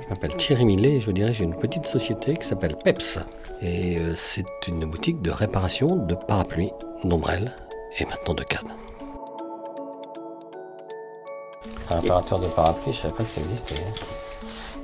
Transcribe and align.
Je 0.00 0.08
m'appelle 0.08 0.34
Thierry 0.36 0.64
Millet 0.64 0.96
et 0.96 1.00
je 1.00 1.10
dirige 1.10 1.40
une 1.40 1.54
petite 1.56 1.86
société 1.86 2.36
qui 2.36 2.46
s'appelle 2.46 2.76
PEPS. 2.76 3.18
Et 3.62 3.98
euh, 3.98 4.14
c'est 4.16 4.44
une 4.66 4.84
boutique 4.86 5.22
de 5.22 5.30
réparation 5.30 5.86
de 5.86 6.14
parapluies, 6.14 6.72
d'ombrelles 7.04 7.54
et 7.98 8.04
maintenant 8.04 8.34
de 8.34 8.42
cannes. 8.42 8.74
Un 11.90 12.00
réparateur 12.00 12.40
de 12.40 12.48
parapluies, 12.48 12.92
je 12.92 12.98
ne 12.98 13.02
savais 13.02 13.14
pas 13.14 13.24
que 13.24 13.30
ça 13.30 13.40
existait. 13.40 13.74
hein. 13.76 13.92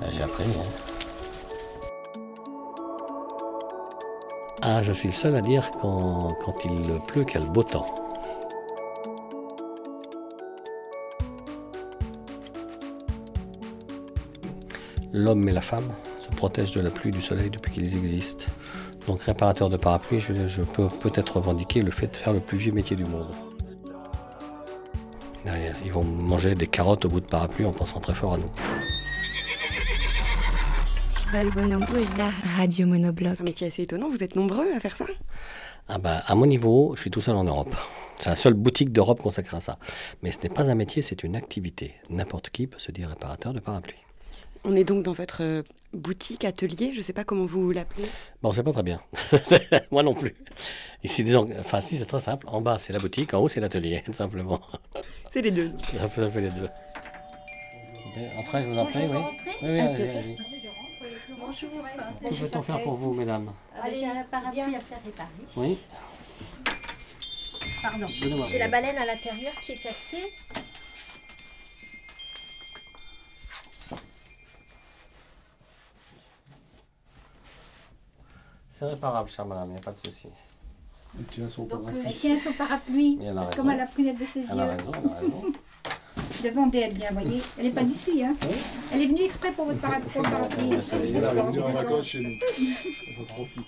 Là, 0.00 0.07
J'ai 0.11 0.23
appris. 0.23 0.45
hein. 0.45 2.20
Ah, 4.62 4.82
je 4.82 4.92
suis 4.92 5.08
le 5.08 5.14
seul 5.14 5.34
à 5.36 5.40
dire 5.40 5.70
quand, 5.80 6.29
quand 6.45 6.64
il 6.64 7.00
pleut 7.06 7.24
qu'il 7.24 7.40
y 7.40 7.42
a 7.42 7.46
le 7.46 7.50
beau 7.52 7.62
temps. 7.62 7.86
L'homme 15.23 15.47
et 15.51 15.52
la 15.52 15.60
femme 15.60 15.92
se 16.19 16.30
protègent 16.30 16.73
de 16.73 16.80
la 16.80 16.88
pluie 16.88 17.10
et 17.10 17.12
du 17.12 17.20
soleil 17.20 17.51
depuis 17.51 17.73
qu'ils 17.73 17.95
existent. 17.95 18.47
Donc 19.06 19.20
réparateur 19.23 19.69
de 19.69 19.77
parapluies, 19.77 20.19
je, 20.19 20.46
je 20.46 20.62
peux 20.62 20.88
peut-être 20.88 21.37
revendiquer 21.37 21.83
le 21.83 21.91
fait 21.91 22.06
de 22.06 22.16
faire 22.16 22.33
le 22.33 22.41
plus 22.41 22.56
vieux 22.56 22.73
métier 22.73 22.96
du 22.96 23.05
monde. 23.05 23.29
Derrière, 25.45 25.77
ils 25.84 25.93
vont 25.93 26.05
manger 26.05 26.55
des 26.55 26.66
carottes 26.66 27.05
au 27.05 27.10
bout 27.10 27.20
de 27.20 27.27
parapluie 27.27 27.66
en 27.66 27.73
pensant 27.73 28.01
très 28.01 28.15
fort 28.15 28.33
à 28.33 28.38
nous. 28.38 28.51
Radio 32.57 32.87
Monobloc. 32.87 33.38
Un 33.41 33.45
métier 33.45 33.66
assez 33.66 33.82
étonnant, 33.82 34.09
vous 34.09 34.23
êtes 34.23 34.37
nombreux 34.37 34.73
à 34.74 34.80
faire 34.80 34.96
ça 34.96 35.05
Ah 35.88 35.98
bah, 35.98 36.23
à 36.27 36.34
mon 36.34 36.46
niveau, 36.46 36.95
je 36.96 37.02
suis 37.02 37.10
tout 37.10 37.21
seul 37.21 37.37
en 37.37 37.45
Europe. 37.45 37.77
C'est 38.18 38.30
la 38.30 38.37
seule 38.37 38.55
boutique 38.55 38.91
d'Europe 38.91 39.21
consacrée 39.21 39.59
à 39.59 39.60
ça. 39.60 39.79
Mais 40.23 40.32
ce 40.32 40.38
n'est 40.43 40.48
pas 40.48 40.62
un 40.62 40.74
métier, 40.74 41.02
c'est 41.02 41.24
une 41.24 41.37
activité. 41.37 41.95
N'importe 42.09 42.48
qui 42.48 42.66
peut 42.66 42.79
se 42.79 42.91
dire 42.91 43.10
réparateur 43.10 43.52
de 43.52 43.60
parapluie. 43.60 43.98
On 44.64 44.77
est 44.77 44.84
donc 44.84 45.02
dans 45.02 45.12
votre 45.12 45.43
euh, 45.43 45.62
boutique, 45.93 46.45
atelier, 46.45 46.90
je 46.93 46.98
ne 46.98 47.02
sais 47.02 47.12
pas 47.12 47.24
comment 47.24 47.46
vous 47.46 47.73
l'appelez. 47.73 48.09
Bon, 48.43 48.52
c'est 48.52 48.62
pas 48.62 48.73
très 48.73 48.82
bien. 48.82 49.01
Moi 49.90 50.02
non 50.02 50.15
plus. 50.15 50.35
Ici, 51.02 51.24
disons, 51.24 51.48
enfin, 51.59 51.80
si, 51.80 51.96
c'est 51.96 52.04
très 52.04 52.21
simple. 52.21 52.46
En 52.48 52.60
bas, 52.60 52.79
c'est 52.79 52.93
la 52.93 52.98
boutique, 52.98 53.32
en 53.32 53.40
haut, 53.40 53.48
c'est 53.48 53.60
l'atelier, 53.60 54.02
tout 54.04 54.12
simplement. 54.12 54.60
C'est 55.30 55.43
les 55.43 55.51
deux. 55.51 55.73
Ça 55.98 56.09
fait, 56.09 56.20
ça 56.20 56.30
fait 56.30 56.40
les 56.43 56.51
deux. 56.51 56.68
Entrez, 58.37 58.65
je 58.65 58.68
vous 58.68 58.79
en 58.79 58.87
prie, 58.87 59.07
oui. 59.07 59.16
Oui, 59.62 59.68
oui, 59.70 59.80
allez-y, 59.80 60.18
allez-y. 60.18 60.37
Que 60.37 62.46
peut-on 62.46 62.63
faire 62.63 62.82
pour 62.82 62.95
vous, 62.95 63.15
mesdames? 63.15 63.52
Allez, 63.82 64.00
j'ai 64.00 64.06
un 64.06 64.25
parapluie 64.25 64.60
à 64.60 64.81
faire 64.81 64.98
réparer. 65.04 65.28
Oui 65.56 65.78
Pardon. 67.82 68.06
J'ai 68.47 68.59
la 68.59 68.69
baleine 68.69 68.97
à 68.97 69.06
l'intérieur 69.06 69.53
qui 69.62 69.72
est 69.72 69.82
cassée. 69.82 70.32
C'est 78.81 78.86
réparable, 78.86 79.28
chère 79.28 79.44
madame, 79.44 79.69
il 79.69 79.72
n'y 79.75 79.78
a 79.78 79.82
pas 79.82 79.92
de 79.92 79.98
souci. 79.98 80.26
Donc, 81.14 81.26
euh, 81.38 82.03
elle 82.06 82.14
tient 82.16 82.36
son 82.38 82.53
parapluie 82.54 83.19
Et 83.20 83.26
elle 83.26 83.36
a 83.36 83.50
comme 83.54 83.69
à 83.69 83.72
raison. 83.72 83.84
la 83.84 83.86
prunelle 83.91 84.16
de 84.19 84.25
ses 84.25 84.41
Elle 84.50 84.59
a 84.60 84.64
yeux. 84.64 84.70
raison, 84.78 84.92
elle 85.04 85.10
a 85.10 85.14
raison. 85.20 85.42
Devant 86.44 86.66
d'elle, 86.69 86.94
bien, 86.94 87.10
voyez. 87.12 87.42
Elle 87.58 87.64
n'est 87.66 87.70
pas 87.72 87.82
d'ici, 87.84 88.25
hein. 88.25 88.34
Oui. 88.48 88.56
Elle 88.92 89.03
est 89.03 89.06
venue 89.06 89.22
exprès 89.25 89.53
pour 89.53 89.66
votre 89.66 89.81
para- 89.81 90.00
pour 90.00 90.22
le 90.22 90.31
parapluie. 90.31 90.70
Elle 91.14 91.60
en 91.62 91.72
vacances 91.72 92.06
chez 92.06 92.20
nous. 92.20 92.38
On 93.20 93.25
profite. 93.25 93.66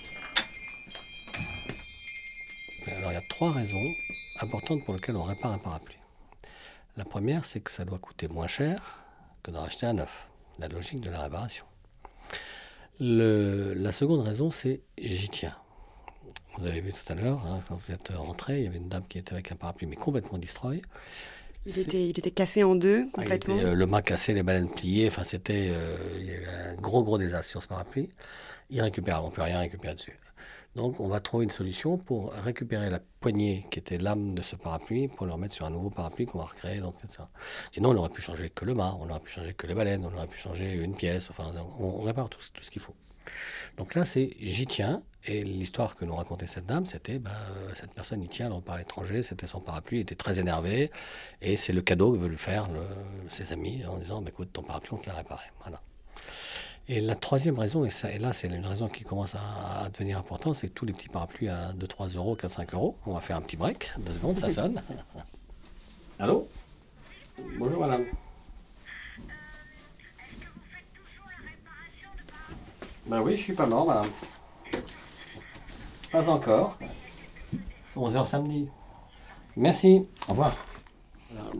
Alors, 2.86 3.10
il 3.10 3.14
y 3.14 3.18
a 3.18 3.22
trois 3.28 3.52
raisons 3.52 3.84
importantes 4.40 4.82
pour 4.86 4.94
lesquelles 4.94 5.16
on 5.16 5.24
répare 5.24 5.52
un 5.52 5.58
parapluie. 5.58 5.98
La 6.96 7.04
première, 7.04 7.44
c'est 7.44 7.60
que 7.60 7.70
ça 7.70 7.84
doit 7.84 7.98
coûter 7.98 8.28
moins 8.28 8.48
cher 8.48 8.98
que 9.42 9.50
d'en 9.50 9.60
racheter 9.60 9.84
un 9.84 9.92
neuf. 9.94 10.28
La 10.58 10.68
logique 10.68 11.00
de 11.02 11.10
la 11.10 11.22
réparation. 11.24 11.66
Le- 13.00 13.74
la 13.74 13.92
seconde 13.92 14.20
raison, 14.20 14.50
c'est 14.50 14.80
j'y 14.98 15.28
tiens. 15.28 15.56
Vous 16.58 16.66
avez 16.66 16.80
vu 16.80 16.92
tout 16.92 17.10
à 17.10 17.14
l'heure, 17.14 17.44
hein, 17.46 17.60
quand 17.66 17.76
vous 17.76 17.92
êtes 17.92 18.08
rentré, 18.14 18.58
il 18.58 18.64
y 18.64 18.66
avait 18.66 18.76
une 18.76 18.88
dame 18.88 19.04
qui 19.08 19.18
était 19.18 19.32
avec 19.32 19.50
un 19.52 19.56
parapluie, 19.56 19.86
mais 19.86 19.96
complètement 19.96 20.38
destroy. 20.38 20.82
Il 21.64 21.78
était, 21.78 22.08
il 22.08 22.18
était 22.18 22.30
cassé 22.30 22.62
en 22.64 22.74
deux, 22.74 23.06
Ah, 23.14 23.22
complètement. 23.22 23.56
était, 23.56 23.66
euh, 23.66 23.74
le 23.74 23.86
mât 23.86 24.02
cassé, 24.02 24.34
les 24.34 24.42
baleines 24.42 24.68
pliées, 24.70 25.06
enfin 25.08 25.24
c'était 25.24 25.70
euh, 25.72 25.96
il 26.18 26.26
y 26.26 26.34
avait 26.34 26.46
un 26.46 26.74
gros 26.74 27.02
gros 27.04 27.18
désastre 27.18 27.48
sur 27.50 27.62
ce 27.62 27.68
parapluie. 27.68 28.10
Irrécupérable, 28.70 29.26
on 29.26 29.30
ne 29.30 29.34
peut 29.34 29.42
rien 29.42 29.60
récupérer 29.60 29.94
dessus. 29.94 30.18
Donc 30.74 31.00
on 31.00 31.08
va 31.08 31.20
trouver 31.20 31.44
une 31.44 31.50
solution 31.50 31.98
pour 31.98 32.32
récupérer 32.32 32.88
la 32.88 32.98
poignée 33.20 33.66
qui 33.70 33.78
était 33.78 33.98
l'âme 33.98 34.34
de 34.34 34.42
ce 34.42 34.56
parapluie 34.56 35.08
pour 35.08 35.26
le 35.26 35.32
remettre 35.32 35.54
sur 35.54 35.66
un 35.66 35.70
nouveau 35.70 35.90
parapluie 35.90 36.24
qu'on 36.24 36.38
va 36.38 36.46
recréer. 36.46 36.80
Donc, 36.80 36.94
ça. 37.10 37.28
Sinon 37.72 37.90
on 37.90 37.96
aurait 37.96 38.08
pu 38.08 38.22
changer 38.22 38.48
que 38.48 38.64
le 38.64 38.74
mât, 38.74 38.96
on 38.98 39.08
aurait 39.10 39.20
pu 39.20 39.30
changer 39.30 39.52
que 39.52 39.66
les 39.66 39.74
baleines, 39.74 40.04
on 40.04 40.16
aurait 40.16 40.26
pu 40.26 40.38
changer 40.38 40.72
une 40.72 40.94
pièce, 40.94 41.30
enfin 41.30 41.52
on, 41.78 42.00
répare 42.00 42.30
tout, 42.30 42.40
tout 42.54 42.62
ce 42.62 42.70
qu'il 42.70 42.80
faut. 42.80 42.94
Donc 43.76 43.94
là 43.94 44.04
c'est 44.04 44.34
j'y 44.40 44.66
tiens. 44.66 45.02
Et 45.24 45.44
l'histoire 45.44 45.94
que 45.94 46.04
nous 46.04 46.16
racontait 46.16 46.48
cette 46.48 46.66
dame, 46.66 46.84
c'était 46.84 47.20
bah, 47.20 47.30
euh, 47.52 47.72
cette 47.76 47.94
personne 47.94 48.20
y 48.22 48.28
tient, 48.28 48.50
elle 48.50 48.72
à 48.72 48.78
l'étranger, 48.78 49.22
c'était 49.22 49.46
son 49.46 49.60
parapluie, 49.60 49.98
il 49.98 50.00
était 50.02 50.16
très 50.16 50.40
énervé, 50.40 50.90
et 51.40 51.56
c'est 51.56 51.72
le 51.72 51.80
cadeau 51.80 52.12
que 52.12 52.18
veulent 52.18 52.36
faire 52.36 52.68
le- 52.68 52.80
ses 53.28 53.52
amis 53.52 53.84
en 53.86 53.98
disant 53.98 54.20
bah, 54.20 54.30
écoute, 54.30 54.52
ton 54.52 54.62
parapluie, 54.64 54.94
on 54.94 54.96
te 55.00 55.06
l'a 55.06 55.14
réparé. 55.14 55.44
Voilà. 55.60 55.80
Et 56.88 57.00
la 57.00 57.14
troisième 57.14 57.58
raison, 57.58 57.84
et, 57.84 57.90
ça, 57.90 58.10
et 58.10 58.18
là 58.18 58.32
c'est 58.32 58.48
une 58.48 58.66
raison 58.66 58.88
qui 58.88 59.04
commence 59.04 59.34
à, 59.34 59.88
devenir 59.90 60.18
importante, 60.18 60.56
c'est 60.56 60.68
que 60.68 60.72
tous 60.72 60.84
les 60.84 60.92
petits 60.92 61.08
parapluies 61.08 61.48
à 61.48 61.72
2, 61.72 61.86
3 61.86 62.08
euros, 62.08 62.34
4, 62.34 62.50
5 62.50 62.74
euros, 62.74 62.96
on 63.06 63.14
va 63.14 63.20
faire 63.20 63.36
un 63.36 63.40
petit 63.40 63.56
break, 63.56 63.92
deux 63.98 64.12
secondes, 64.12 64.36
ça 64.38 64.48
sonne. 64.48 64.82
Allô? 66.18 66.48
Bonjour 67.58 67.80
madame. 67.80 68.06
Ben 73.06 73.20
oui, 73.20 73.36
je 73.36 73.42
suis 73.42 73.54
pas 73.54 73.66
mort 73.66 73.86
madame. 73.86 74.10
Pas 76.10 76.28
encore. 76.28 76.78
11h 77.96 78.26
samedi. 78.26 78.68
Merci. 79.56 80.06
Au 80.28 80.32
revoir. 80.32 80.56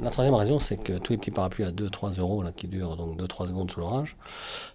La 0.01 0.11
troisième 0.11 0.35
raison, 0.35 0.59
c'est 0.59 0.77
que 0.77 0.95
tous 0.95 1.13
les 1.13 1.19
petits 1.19 1.31
parapluies 1.31 1.65
à 1.65 1.71
2-3 1.71 2.19
euros 2.19 2.45
qui 2.57 2.67
durent 2.67 2.97
donc 2.97 3.21
2-3 3.21 3.49
secondes 3.49 3.71
sous 3.71 3.81
l'orage, 3.81 4.17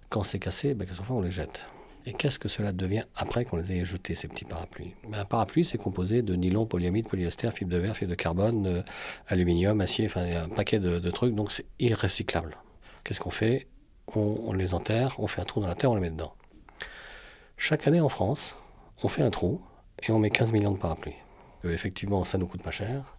quand 0.10 0.24
c'est 0.24 0.40
cassé, 0.40 0.74
ben, 0.74 0.88
qu'est-ce 0.88 1.00
qu'on 1.00 1.06
fait 1.06 1.14
On 1.14 1.22
les 1.22 1.32
jette. 1.32 1.66
Et 2.06 2.14
qu'est-ce 2.14 2.40
que 2.40 2.48
cela 2.48 2.72
devient 2.72 3.04
après 3.16 3.44
qu'on 3.44 3.58
les 3.58 3.72
ait 3.74 3.84
jetés, 3.84 4.16
ces 4.16 4.30
petits 4.30 4.46
parapluies? 4.46 4.94
Ben, 5.10 5.20
Un 5.20 5.26
parapluie, 5.26 5.66
c'est 5.66 5.78
composé 5.78 6.22
de 6.22 6.36
nylon, 6.36 6.66
polyamide, 6.66 7.10
polyester, 7.10 7.52
fibre 7.52 7.72
de 7.72 7.78
verre, 7.78 7.98
fibre 7.98 8.12
de 8.12 8.16
carbone, 8.16 8.68
euh, 8.68 8.82
aluminium, 9.28 9.82
acier, 9.82 10.06
enfin 10.06 10.24
un 10.24 10.50
paquet 10.50 10.80
de, 10.80 11.12
trucs, 11.12 11.36
donc 11.36 11.52
c'est 11.52 11.66
irrecyclable. 11.80 12.58
Qu'est-ce 13.04 13.20
qu'on 13.20 13.32
fait? 13.32 13.68
On, 14.16 14.38
on 14.46 14.54
les 14.54 14.74
enterre, 14.74 15.16
on 15.20 15.28
fait 15.28 15.42
un 15.42 15.46
trou 15.46 15.60
dans 15.60 15.68
la 15.68 15.76
terre, 15.76 15.92
on 15.92 15.96
les 15.96 16.02
met 16.02 16.10
dedans. 16.10 16.34
Chaque 17.58 17.88
année 17.88 18.00
en 18.00 18.10
France, 18.10 18.56
on 19.04 19.10
fait 19.10 19.24
un 19.24 19.32
trou 19.32 19.62
et 20.08 20.12
on 20.12 20.20
met 20.20 20.30
15 20.30 20.54
millions 20.54 20.72
de 20.72 20.78
parapluies. 20.78 21.16
Euh, 21.66 21.74
effectivement, 21.74 22.24
ça 22.24 22.38
nous 22.38 22.48
coûte 22.48 22.64
pas 22.64 22.72
cher, 22.72 23.17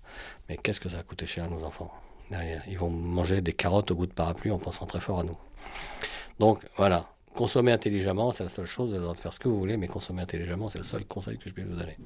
mais 0.48 0.56
qu'est-ce 0.56 0.80
que 0.80 0.88
ça 0.88 0.96
va 0.98 1.02
coûter 1.02 1.26
cher 1.26 1.44
à 1.44 1.48
nos 1.48 1.64
enfants 1.64 1.92
derrière 2.30 2.62
Ils 2.68 2.78
vont 2.78 2.90
manger 2.90 3.40
des 3.40 3.52
carottes 3.52 3.90
au 3.90 3.94
bout 3.94 4.06
de 4.06 4.12
parapluie 4.12 4.50
en 4.50 4.58
pensant 4.58 4.86
très 4.86 5.00
fort 5.00 5.20
à 5.20 5.24
nous. 5.24 5.36
Donc 6.38 6.60
voilà, 6.76 7.06
consommer 7.34 7.72
intelligemment, 7.72 8.32
c'est 8.32 8.44
la 8.44 8.50
seule 8.50 8.66
chose, 8.66 8.88
vous 8.88 8.94
avez 8.94 8.98
le 8.98 9.04
droit 9.04 9.14
de 9.14 9.20
faire 9.20 9.32
ce 9.32 9.38
que 9.38 9.48
vous 9.48 9.58
voulez, 9.58 9.76
mais 9.76 9.88
consommer 9.88 10.22
intelligemment, 10.22 10.68
c'est 10.68 10.78
le 10.78 10.84
seul 10.84 11.04
conseil 11.04 11.38
que 11.38 11.48
je 11.48 11.54
peux 11.54 11.62
vous 11.62 11.76
donner. 11.76 11.96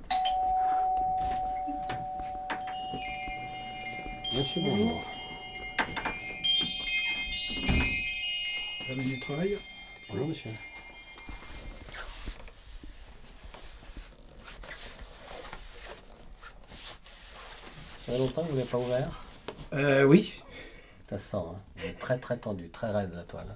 Monsieur, 4.34 4.62
bonjour. 4.62 5.02
Jamais 8.88 9.04
du 9.04 9.20
travail. 9.20 9.58
Bonjour, 10.08 10.28
monsieur. 10.28 10.50
Fait 18.12 18.18
longtemps 18.18 18.42
que 18.42 18.50
vous 18.50 18.56
l'avez 18.56 18.68
pas 18.68 18.78
ouvert 18.78 19.08
Euh, 19.74 20.04
oui. 20.04 20.34
Ça 21.10 21.18
sent, 21.18 21.36
hein. 21.36 21.54
Elle 21.82 21.90
est 21.90 21.98
très 21.98 22.18
très 22.18 22.36
tendue, 22.36 22.68
très 22.70 22.90
raide 22.90 23.10
la 23.14 23.22
toile. 23.22 23.54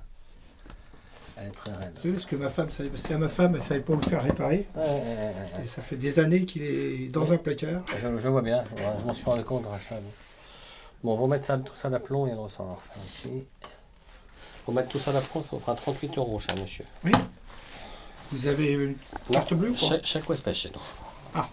Elle 1.39 1.49
est 1.49 1.51
très 1.51 1.73
raide. 1.73 1.95
Oui, 2.05 2.13
parce 2.13 2.27
que 2.27 2.37
ma 2.37 2.51
femme, 2.51 2.71
savait- 2.71 2.91
c'est 2.97 3.15
à 3.15 3.19
ma 3.19 3.29
femme, 3.29 3.55
elle 3.57 3.63
savait 3.63 3.81
pas 3.81 3.95
le 3.95 4.03
faire 4.03 4.23
réparer. 4.23 4.67
Ouais, 4.75 4.83
ouais, 4.83 4.91
ouais, 4.91 5.35
ouais. 5.59 5.65
Et 5.65 5.69
ça 5.69 5.83
fait 5.83 5.97
des 5.97 6.19
années 6.19 6.45
qu'il 6.47 6.63
est 6.63 7.09
dans 7.09 7.33
un 7.33 7.37
placard. 7.37 7.83
Je, 7.99 8.19
je 8.19 8.29
vois 8.29 8.43
bien, 8.43 8.65
je 8.77 9.05
m'en 9.07 9.15
suis 9.15 9.25
rendu 9.25 9.45
compte, 9.45 9.67
rassurez-vous. 9.67 10.11
Bon, 11.05 11.13
on 11.19 11.27
va 11.27 11.37
mettre 11.37 11.47
ça, 11.47 11.59
tout 11.59 11.77
ça 11.77 11.91
d'aplomb 11.91 12.27
et 12.27 12.33
on 12.33 12.47
va 12.47 12.65
refaire 12.65 12.97
ici. 13.09 13.45
Pour 14.65 14.75
mettre 14.75 14.89
tout 14.89 14.99
ça 14.99 15.13
d'aplomb, 15.13 15.43
ça 15.43 15.51
vous 15.53 15.61
fera 15.61 15.75
38 15.75 16.17
euros, 16.19 16.41
cher 16.41 16.57
monsieur. 16.57 16.85
Vous 18.33 18.47
avez 18.49 18.73
une 18.73 18.97
carte 19.31 19.55
bleue 19.55 19.75
chaque 20.03 20.29
espèce 20.31 20.57
chez 20.57 20.71
nous? 20.71 20.81
Alors, 21.35 21.51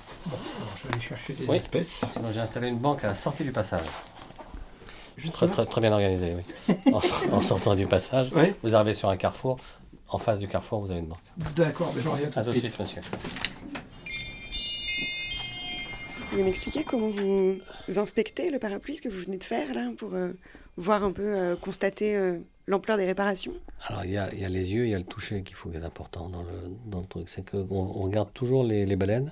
je 0.77 0.87
vais 0.87 0.93
aller 0.93 1.01
chercher 1.01 1.33
des 1.33 1.45
Oui. 1.45 1.57
espèces. 1.57 2.01
Sinon, 2.11 2.31
j'ai 2.31 2.39
installé 2.39 2.67
une 2.69 2.77
banque 2.77 3.03
à 3.03 3.07
la 3.07 3.15
sortie 3.15 3.43
du 3.43 3.51
passage. 3.51 3.85
Très, 5.31 5.47
très, 5.47 5.65
très 5.65 5.81
bien 5.81 5.91
organisé, 5.91 6.35
oui. 6.35 6.75
En, 6.93 7.01
sor- 7.01 7.23
en 7.33 7.41
sortant 7.41 7.75
du 7.75 7.85
passage, 7.87 8.29
Oui. 8.35 8.53
vous 8.63 8.75
arrivez 8.75 8.93
sur 8.93 9.09
un 9.09 9.17
carrefour. 9.17 9.57
En 10.09 10.17
face 10.19 10.39
du 10.39 10.47
carrefour, 10.47 10.81
vous 10.81 10.91
avez 10.91 10.99
une 10.99 11.07
banque. 11.07 11.19
D'accord, 11.55 11.91
mais 11.95 12.01
je 12.01 12.09
reviens 12.09 12.29
tout 12.29 12.39
À 12.39 12.43
tout 12.43 12.51
de 12.51 12.59
suite. 12.59 12.79
monsieur. 12.79 13.01
Vous 16.17 16.25
pouvez 16.29 16.43
m'expliquer 16.43 16.83
comment 16.83 17.09
vous 17.09 17.57
inspectez 17.95 18.49
le 18.49 18.59
parapluie, 18.59 18.95
ce 18.95 19.01
que 19.01 19.09
vous 19.09 19.19
venez 19.21 19.37
de 19.37 19.43
faire 19.43 19.73
là, 19.73 19.91
pour 19.97 20.13
euh, 20.13 20.31
voir 20.77 21.03
un 21.03 21.11
peu, 21.11 21.21
euh, 21.23 21.55
constater 21.55 22.15
euh, 22.15 22.39
l'ampleur 22.67 22.97
des 22.97 23.05
réparations? 23.05 23.53
Alors, 23.87 24.03
il 24.05 24.11
y, 24.11 24.17
a, 24.17 24.31
il 24.33 24.39
y 24.39 24.45
a 24.45 24.49
les 24.49 24.73
yeux, 24.73 24.85
il 24.85 24.91
y 24.91 24.95
a 24.95 24.97
le 24.99 25.03
toucher 25.03 25.43
qu'il 25.43 25.55
faut 25.55 25.69
qui 25.69 25.77
est 25.77 25.83
important 25.83 26.29
dans 26.29 26.41
le, 26.41 26.49
dans 26.87 26.99
le 27.01 27.05
truc. 27.05 27.29
C'est 27.29 27.47
qu'on 27.49 27.67
on 27.69 28.03
regarde 28.03 28.31
toujours 28.33 28.63
les, 28.63 28.85
les 28.85 28.95
baleines. 28.95 29.31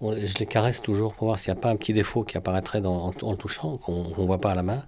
On- 0.00 0.14
je 0.14 0.38
les 0.38 0.46
caresse 0.46 0.80
toujours 0.80 1.14
pour 1.14 1.26
voir 1.26 1.38
s'il 1.38 1.52
n'y 1.52 1.58
a 1.58 1.60
pas 1.60 1.70
un 1.70 1.76
petit 1.76 1.92
défaut 1.92 2.22
qui 2.22 2.36
apparaîtrait 2.36 2.80
dans- 2.80 3.06
en, 3.08 3.12
en 3.22 3.30
le 3.32 3.36
touchant, 3.36 3.76
qu'on 3.78 4.04
ne 4.04 4.26
voit 4.26 4.40
pas 4.40 4.52
à 4.52 4.54
la 4.54 4.62
main. 4.62 4.84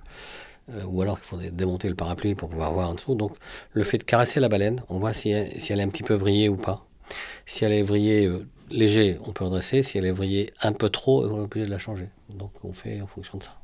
Euh, 0.71 0.85
ou 0.87 1.03
alors 1.03 1.19
qu'il 1.19 1.27
faudrait 1.29 1.51
démonter 1.51 1.89
le 1.89 1.97
parapluie 1.97 2.37
pour 2.37 2.49
pouvoir 2.49 2.73
voir 2.73 2.91
en 2.91 2.95
dessous. 2.95 3.17
Donc, 3.17 3.33
le 3.73 3.83
fait 3.83 3.99
de 3.99 4.05
caresser 4.05 4.39
la 4.39 4.49
baleine, 4.49 4.83
on 4.89 4.99
voit 4.99 5.12
si 5.12 5.31
elle, 5.31 5.61
si 5.61 5.73
elle 5.73 5.81
est 5.81 5.83
un 5.83 5.89
petit 5.89 6.05
peu 6.05 6.15
vrillée 6.15 6.49
ou 6.49 6.57
pas. 6.57 6.87
Si 7.45 7.65
elle 7.65 7.73
est 7.73 7.83
vrillée 7.83 8.27
euh, 8.27 8.47
léger, 8.71 9.19
on 9.27 9.33
peut 9.33 9.43
redresser. 9.45 9.83
Si 9.83 9.99
elle 9.99 10.05
est 10.07 10.12
vrillée 10.12 10.53
un 10.62 10.73
peu 10.73 10.89
trop, 10.91 11.25
on 11.25 11.39
est 11.39 11.41
obligé 11.41 11.67
de 11.67 11.71
la 11.73 11.79
changer. 11.79 12.09
Donc, 12.29 12.53
on 12.63 12.73
fait 12.73 13.01
en 13.01 13.09
fonction 13.09 13.37
de 13.39 13.43
ça. 13.43 13.56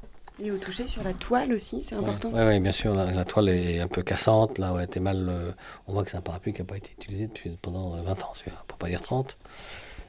Et 0.42 0.50
au 0.50 0.58
toucher 0.58 0.86
sur 0.88 1.02
la 1.04 1.12
toile 1.12 1.52
aussi, 1.52 1.84
c'est 1.88 1.94
important 1.94 2.30
Oui, 2.34 2.58
bien 2.60 2.72
sûr, 2.72 2.92
la, 2.92 3.12
la 3.12 3.24
toile 3.24 3.48
est 3.50 3.78
un 3.78 3.86
peu 3.88 4.02
cassante. 4.02 4.58
Là 4.58 4.72
où 4.74 4.78
elle 4.78 4.84
était 4.84 4.98
mal. 5.00 5.28
euh, 5.30 5.52
on 5.86 5.92
voit 5.92 6.02
que 6.02 6.10
c'est 6.10 6.16
un 6.16 6.22
parapluie 6.22 6.52
qui 6.54 6.60
n'a 6.60 6.66
pas 6.66 6.76
été 6.76 6.90
utilisé 6.98 7.28
depuis, 7.28 7.56
pendant 7.62 7.94
euh, 7.94 8.02
20 8.02 8.20
ans, 8.24 8.32
celui-là, 8.34 8.64
pour 8.66 8.78
pas 8.78 8.88
dire 8.88 9.00
30. 9.00 9.36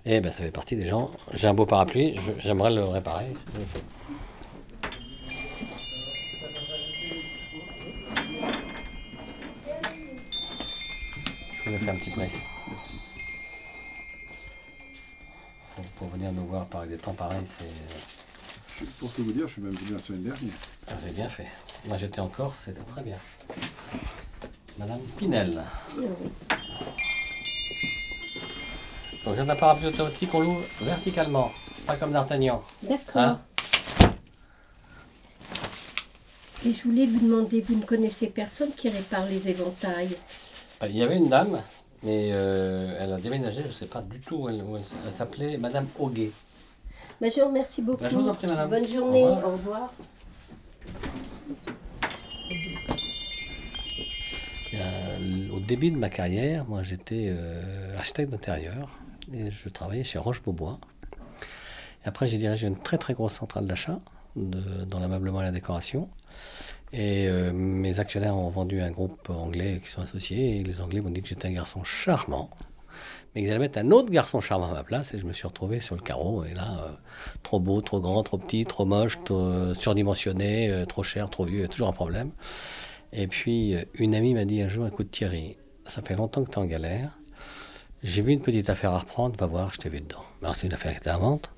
Et 0.09 0.21
ben, 0.21 0.31
ça 0.31 0.37
fait 0.39 0.51
partie 0.51 0.77
des 0.77 0.87
gens. 0.87 1.11
J'ai 1.33 1.47
un 1.47 1.53
beau 1.53 1.65
parapluie, 1.65 2.17
j'aimerais 2.39 2.73
le 2.73 2.85
réparer. 2.85 3.33
Je 3.53 3.59
le 3.59 3.65
fais. 3.65 3.83
Je 11.51 11.69
vous 11.69 11.75
ai 11.75 11.79
fait 11.79 11.89
un 11.89 11.95
petit 11.95 12.09
prêt. 12.11 12.31
Pour, 15.75 15.83
pour 15.97 16.07
venir 16.07 16.31
nous 16.31 16.45
voir 16.45 16.65
par 16.67 16.87
des 16.87 16.95
temps 16.97 17.13
pareils, 17.13 17.43
c'est. 17.59 18.85
Pour 18.99 19.11
tout 19.11 19.25
vous 19.25 19.33
dire, 19.33 19.45
je 19.47 19.53
suis 19.53 19.61
même 19.61 19.73
venu 19.73 19.91
la 19.91 19.99
semaine 19.99 20.23
dernière. 20.23 20.53
Ah, 20.87 20.93
Vous 20.97 21.03
avez 21.03 21.13
bien 21.13 21.27
fait. 21.27 21.47
Moi 21.85 21.97
j'étais 21.97 22.21
en 22.21 22.29
Corse, 22.29 22.57
c'était 22.63 22.79
très 22.79 23.01
bien. 23.01 23.17
Madame 24.79 25.01
Pinel. 25.17 25.63
Donc 29.27 29.35
j'ai 29.35 29.41
un 29.41 29.55
parapluie 29.57 29.87
automatique, 29.87 30.29
on 30.33 30.39
l'ouvre 30.39 30.63
verticalement, 30.81 31.51
pas 31.85 31.97
comme 31.97 32.13
D'Artagnan. 32.13 32.63
D'accord. 32.81 33.21
Hein 33.21 33.41
Et 36.65 36.71
je 36.71 36.83
voulais 36.83 37.05
vous 37.07 37.19
demander, 37.19 37.59
vous 37.59 37.75
ne 37.75 37.83
connaissez 37.83 38.27
personne 38.27 38.69
qui 38.71 38.87
répare 38.87 39.25
les 39.25 39.49
éventails? 39.49 40.15
Il 40.83 40.95
y 40.95 41.03
avait 41.03 41.17
une 41.17 41.27
dame, 41.27 41.61
mais 42.03 42.29
euh, 42.31 42.97
elle 43.01 43.11
a 43.11 43.17
déménagé, 43.17 43.59
je 43.63 43.67
ne 43.67 43.71
sais 43.73 43.87
pas 43.87 44.01
du 44.01 44.17
tout 44.21 44.35
où 44.35 44.47
elle, 44.49 44.63
où 44.63 44.77
elle- 44.77 44.83
elle 45.05 45.11
s'appelait 45.11 45.57
Madame 45.57 45.87
Auguet. 45.99 46.31
Ben, 47.19 47.29
Je 47.29 47.41
vous 47.41 47.47
remercie 47.47 47.81
beaucoup. 47.81 48.03
Ben, 48.03 48.09
je 48.09 48.15
vous 48.15 48.29
en 48.29 48.33
prie, 48.33 48.47
madame. 48.47 48.69
Bonne 48.69 48.87
journée. 48.87 49.23
Au 49.25 49.35
revoir. 49.35 49.45
Au 49.45 49.51
revoir. 49.51 49.93
Euh, 54.73 55.49
au 55.53 55.59
début 55.59 55.91
de 55.91 55.97
ma 55.97 56.09
carrière, 56.09 56.63
moi 56.65 56.83
j'étais 56.83 57.25
euh, 57.29 57.97
architecte 57.97 58.31
d'intérieur 58.31 58.87
et 59.33 59.51
je 59.51 59.69
travaillais 59.69 60.03
chez 60.03 60.19
Roche-Beaubois. 60.19 60.79
Après 62.05 62.27
j'ai 62.27 62.37
dirigé 62.37 62.67
une 62.67 62.77
très 62.77 62.97
très 62.97 63.13
grosse 63.13 63.33
centrale 63.33 63.67
d'achat 63.67 63.99
dans 64.35 64.99
l'ameublement 64.99 65.41
et 65.41 65.45
la 65.45 65.51
décoration. 65.51 66.09
Et 66.93 67.27
euh, 67.27 67.51
mes 67.53 67.99
actionnaires 67.99 68.37
ont 68.37 68.49
vendu 68.49 68.81
un 68.81 68.91
groupe 68.91 69.29
anglais 69.29 69.81
qui 69.83 69.89
sont 69.89 70.01
associés 70.01 70.59
et 70.59 70.63
les 70.63 70.79
Anglais 70.79 71.01
m'ont 71.01 71.09
dit 71.09 71.21
que 71.21 71.27
j'étais 71.27 71.47
un 71.47 71.53
garçon 71.53 71.83
charmant. 71.83 72.49
Mais 73.35 73.41
qu'ils 73.41 73.49
allaient 73.49 73.59
mettre 73.59 73.77
un 73.77 73.91
autre 73.91 74.09
garçon 74.09 74.39
charmant 74.39 74.69
à 74.69 74.73
ma 74.73 74.83
place 74.83 75.13
et 75.13 75.17
je 75.17 75.25
me 75.25 75.33
suis 75.33 75.45
retrouvé 75.45 75.81
sur 75.81 75.95
le 75.95 76.01
carreau. 76.01 76.45
Et 76.45 76.53
là, 76.53 76.85
euh, 76.85 76.91
trop 77.43 77.59
beau, 77.59 77.81
trop 77.81 77.99
grand, 77.99 78.23
trop 78.23 78.37
petit, 78.37 78.65
trop 78.65 78.85
moche, 78.85 79.19
euh, 79.31 79.75
surdimensionné, 79.75 80.85
trop 80.87 81.03
cher, 81.03 81.29
trop 81.29 81.43
vieux, 81.43 81.67
toujours 81.67 81.89
un 81.89 81.93
problème. 81.93 82.31
Et 83.11 83.27
puis, 83.27 83.75
une 83.95 84.15
amie 84.15 84.33
m'a 84.33 84.45
dit 84.45 84.61
un 84.61 84.69
jour, 84.69 84.87
écoute 84.87 85.11
Thierry, 85.11 85.57
ça 85.85 86.01
fait 86.01 86.15
longtemps 86.15 86.43
que 86.43 86.51
tu 86.51 86.55
es 86.55 86.61
en 86.61 86.65
galère. 86.65 87.16
J'ai 88.07 88.21
vu 88.21 88.31
une 88.31 88.39
petite 88.39 88.69
affaire 88.69 88.91
à 88.91 88.99
reprendre, 88.99 89.35
va 89.37 89.47
voir, 89.47 89.73
je 89.73 89.79
t'ai 89.79 89.89
vu 89.89 89.99
dedans. 89.99 90.23
Alors, 90.41 90.55
c'est 90.55 90.65
une 90.65 90.73
affaire 90.73 90.93
qui 90.93 90.97
était 90.99 91.09
à 91.09 91.17
vente. 91.17 91.51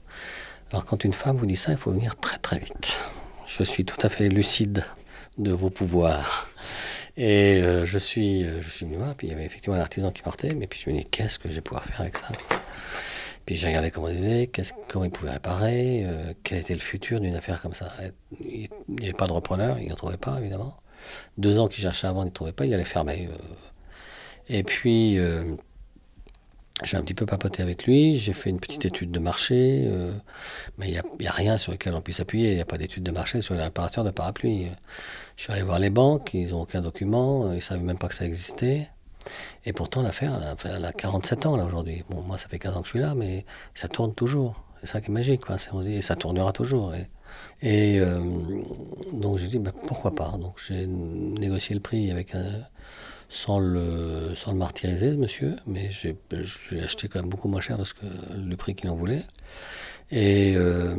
Alors, 0.72 0.84
quand 0.84 1.04
une 1.04 1.13
femme 1.13 1.38
vous 1.38 1.46
dit 1.46 1.56
ça, 1.56 1.72
il 1.72 1.78
faut 1.78 1.92
venir 1.92 2.16
très 2.16 2.40
très 2.40 2.57
vite. 2.57 2.98
Je 3.46 3.62
suis 3.62 3.86
tout 3.86 4.00
à 4.01 4.10
fait 4.10 4.30
lucide 4.30 4.84
de 5.38 5.51
vos 5.51 5.69
pouvoirs. 5.69 6.50
Et 7.18 7.62
euh, 7.62 7.86
je 7.86 8.00
suis, 8.00 8.44
euh, 8.44 8.63
je 8.63 8.69
suis 8.72 8.84
venu 8.88 8.98
voir, 8.98 9.13
puis 9.13 9.28
il 9.28 9.30
y 9.30 9.34
avait 9.34 9.46
effectivement 9.46 9.75
un 9.75 9.80
artisan 9.80 10.10
qui 10.10 10.24
partait, 10.24 10.56
mais 10.56 10.66
puis 10.66 10.81
je 10.84 10.90
me 10.90 10.98
dis, 10.98 11.06
qu'est-ce 11.06 11.38
que 11.38 11.50
je 11.50 11.54
vais 11.54 11.62
pouvoir 11.62 11.86
faire 11.86 12.01
avec 12.01 12.18
ça? 12.18 12.30
Puis 13.46 13.54
j'ai 13.54 13.68
regardé 13.68 13.92
comment 13.92 14.07
il 14.07 14.18
faisait, 14.18 14.51
comment 14.88 15.06
il 15.06 15.12
pouvait 15.12 15.31
réparer, 15.31 16.04
euh, 16.04 16.34
quel 16.44 16.57
était 16.57 16.74
le 16.74 16.80
futur 16.80 17.19
d'une 17.19 17.36
affaire 17.36 17.62
comme 17.62 17.75
ça. 17.75 17.92
Il 18.40 18.69
n'y 18.88 19.04
avait 19.04 19.13
pas 19.13 19.28
de 19.28 19.34
repreneur, 19.34 19.78
il 19.78 19.90
n'en 19.90 19.96
trouvait 19.96 20.18
pas, 20.18 20.40
évidemment 20.40 20.81
deux 21.38 21.60
ans 21.60 21.69
qu'il 21.69 21.81
cherchait 21.81 22.07
vendre, 22.07 22.24
il 22.24 22.25
ne 22.25 22.31
trouvait 22.31 22.51
pas, 22.51 22.66
il 22.66 22.74
allait 22.74 22.84
fermer. 22.84 23.30
Et 24.50 24.63
puis, 24.63 25.18
j'ai 26.84 26.98
un 26.98 27.02
petit 27.02 27.14
peu 27.14 27.26
papoté 27.26 27.62
avec 27.62 27.86
lui, 27.86 28.16
j'ai 28.18 28.34
fait 28.34 28.50
une 28.50 28.60
petite 28.60 28.86
étude 28.86 29.12
de 29.12 29.20
marché, 29.20 29.84
euh, 29.86 30.14
mais 30.78 30.90
il 30.90 31.02
n'y 31.20 31.28
a, 31.28 31.31
rien 31.31 31.58
sur 31.58 31.72
lequel 31.72 31.94
on 31.94 32.02
puisse 32.02 32.20
appuyer, 32.20 32.52
il 32.52 32.56
n'y 32.56 32.62
a 32.62 32.66
pas 32.66 32.78
d'étude 32.78 33.04
de 33.04 33.12
marché 33.12 33.42
sur 33.42 33.56
les 33.56 33.64
réparateurs 33.64 34.04
de 34.04 34.12
parapluies. 34.12 34.68
Je 35.36 35.44
suis 35.44 35.52
allé 35.52 35.62
voir 35.62 35.80
les 35.80 35.90
banques, 35.90 36.34
ils 36.34 36.52
n'ont 36.52 36.62
aucun 36.62 36.81
document, 36.81 37.46
euh, 37.48 37.54
ils 37.54 37.58
ne 37.58 37.62
savaient 37.62 37.84
même 37.84 37.98
pas 37.98 38.08
que 38.08 38.16
ça 38.16 38.26
existait. 38.26 38.90
Et 39.66 39.74
pourtant, 39.74 40.02
l'affaire, 40.02 40.36
elle, 40.38 40.48
a- 40.48 40.54
enfin, 40.54 40.70
elle 40.76 40.86
a 40.86 40.94
47 40.94 41.46
ans 41.46 41.58
là 41.58 41.66
aujourd'hui. 41.66 42.04
Bon, 42.10 42.22
moi, 42.22 42.38
ça 42.38 42.48
fait 42.48 42.60
15 42.60 42.78
ans 42.78 42.82
que 42.82 42.88
je 42.88 42.92
suis 42.92 43.00
là, 43.00 43.14
mais 43.16 43.46
ça 43.75 43.88
tourne 43.88 44.14
toujours. 44.14 44.64
C'est 44.82 44.88
ça 44.88 45.02
qui 45.02 45.12
est 45.12 45.14
magique, 45.14 45.42
on 45.74 45.82
dit, 45.82 45.96
et 45.96 46.02
ça 46.02 46.16
tournera 46.16 46.54
toujours. 46.54 46.94
Et, 46.96 47.10
et, 47.62 48.00
euh, 48.00 48.20
donc 49.14 49.38
j'ai 49.38 49.48
dit, 49.48 49.60
ben, 49.60 49.74
pourquoi 49.88 50.16
pas? 50.16 50.38
Donc 50.40 50.56
j'ai 50.66 50.88
négocié 50.88 51.75
le 51.75 51.82
prix 51.82 52.12
avec 52.12 52.34
un, 52.36 52.64
sans, 53.30 53.60
le, 53.60 54.34
sans 54.36 54.52
le 54.52 54.58
martyriser, 54.58 55.16
monsieur, 55.16 55.56
mais 55.68 55.90
j'ai 55.92 56.18
acheté 56.84 57.08
quand 57.08 57.22
même 57.22 57.30
beaucoup 57.30 57.48
moins 57.48 57.62
cher 57.62 57.78
de 57.78 57.84
ce 57.84 57.94
que, 57.94 58.06
le 58.36 58.56
prix 58.58 58.76
qu'il 58.76 58.90
en 58.90 58.96
voulait. 58.96 59.24
Et, 60.12 60.54
euh, 60.56 60.96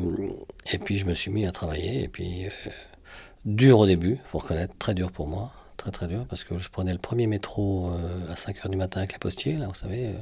et 0.72 0.78
puis 0.78 0.96
je 0.96 1.06
me 1.06 1.14
suis 1.14 1.30
mis 1.30 1.44
à 1.46 1.52
travailler. 1.52 2.04
Et 2.04 2.08
puis, 2.08 2.46
euh, 2.46 2.50
dur 3.44 3.80
au 3.80 3.86
début, 3.86 4.18
faut 4.26 4.38
reconnaître, 4.38 4.74
très 4.78 4.94
dur 4.94 5.10
pour 5.10 5.26
moi. 5.26 5.52
Très 5.76 5.90
très 5.90 6.06
dur, 6.06 6.26
parce 6.28 6.44
que 6.44 6.58
je 6.58 6.68
prenais 6.68 6.92
le 6.92 6.98
premier 6.98 7.26
métro 7.26 7.90
euh, 7.90 8.30
à 8.30 8.34
5h 8.34 8.68
du 8.68 8.76
matin 8.76 9.00
avec 9.00 9.12
la 9.12 9.18
postier, 9.18 9.56
là, 9.56 9.66
vous 9.66 9.74
savez. 9.74 10.14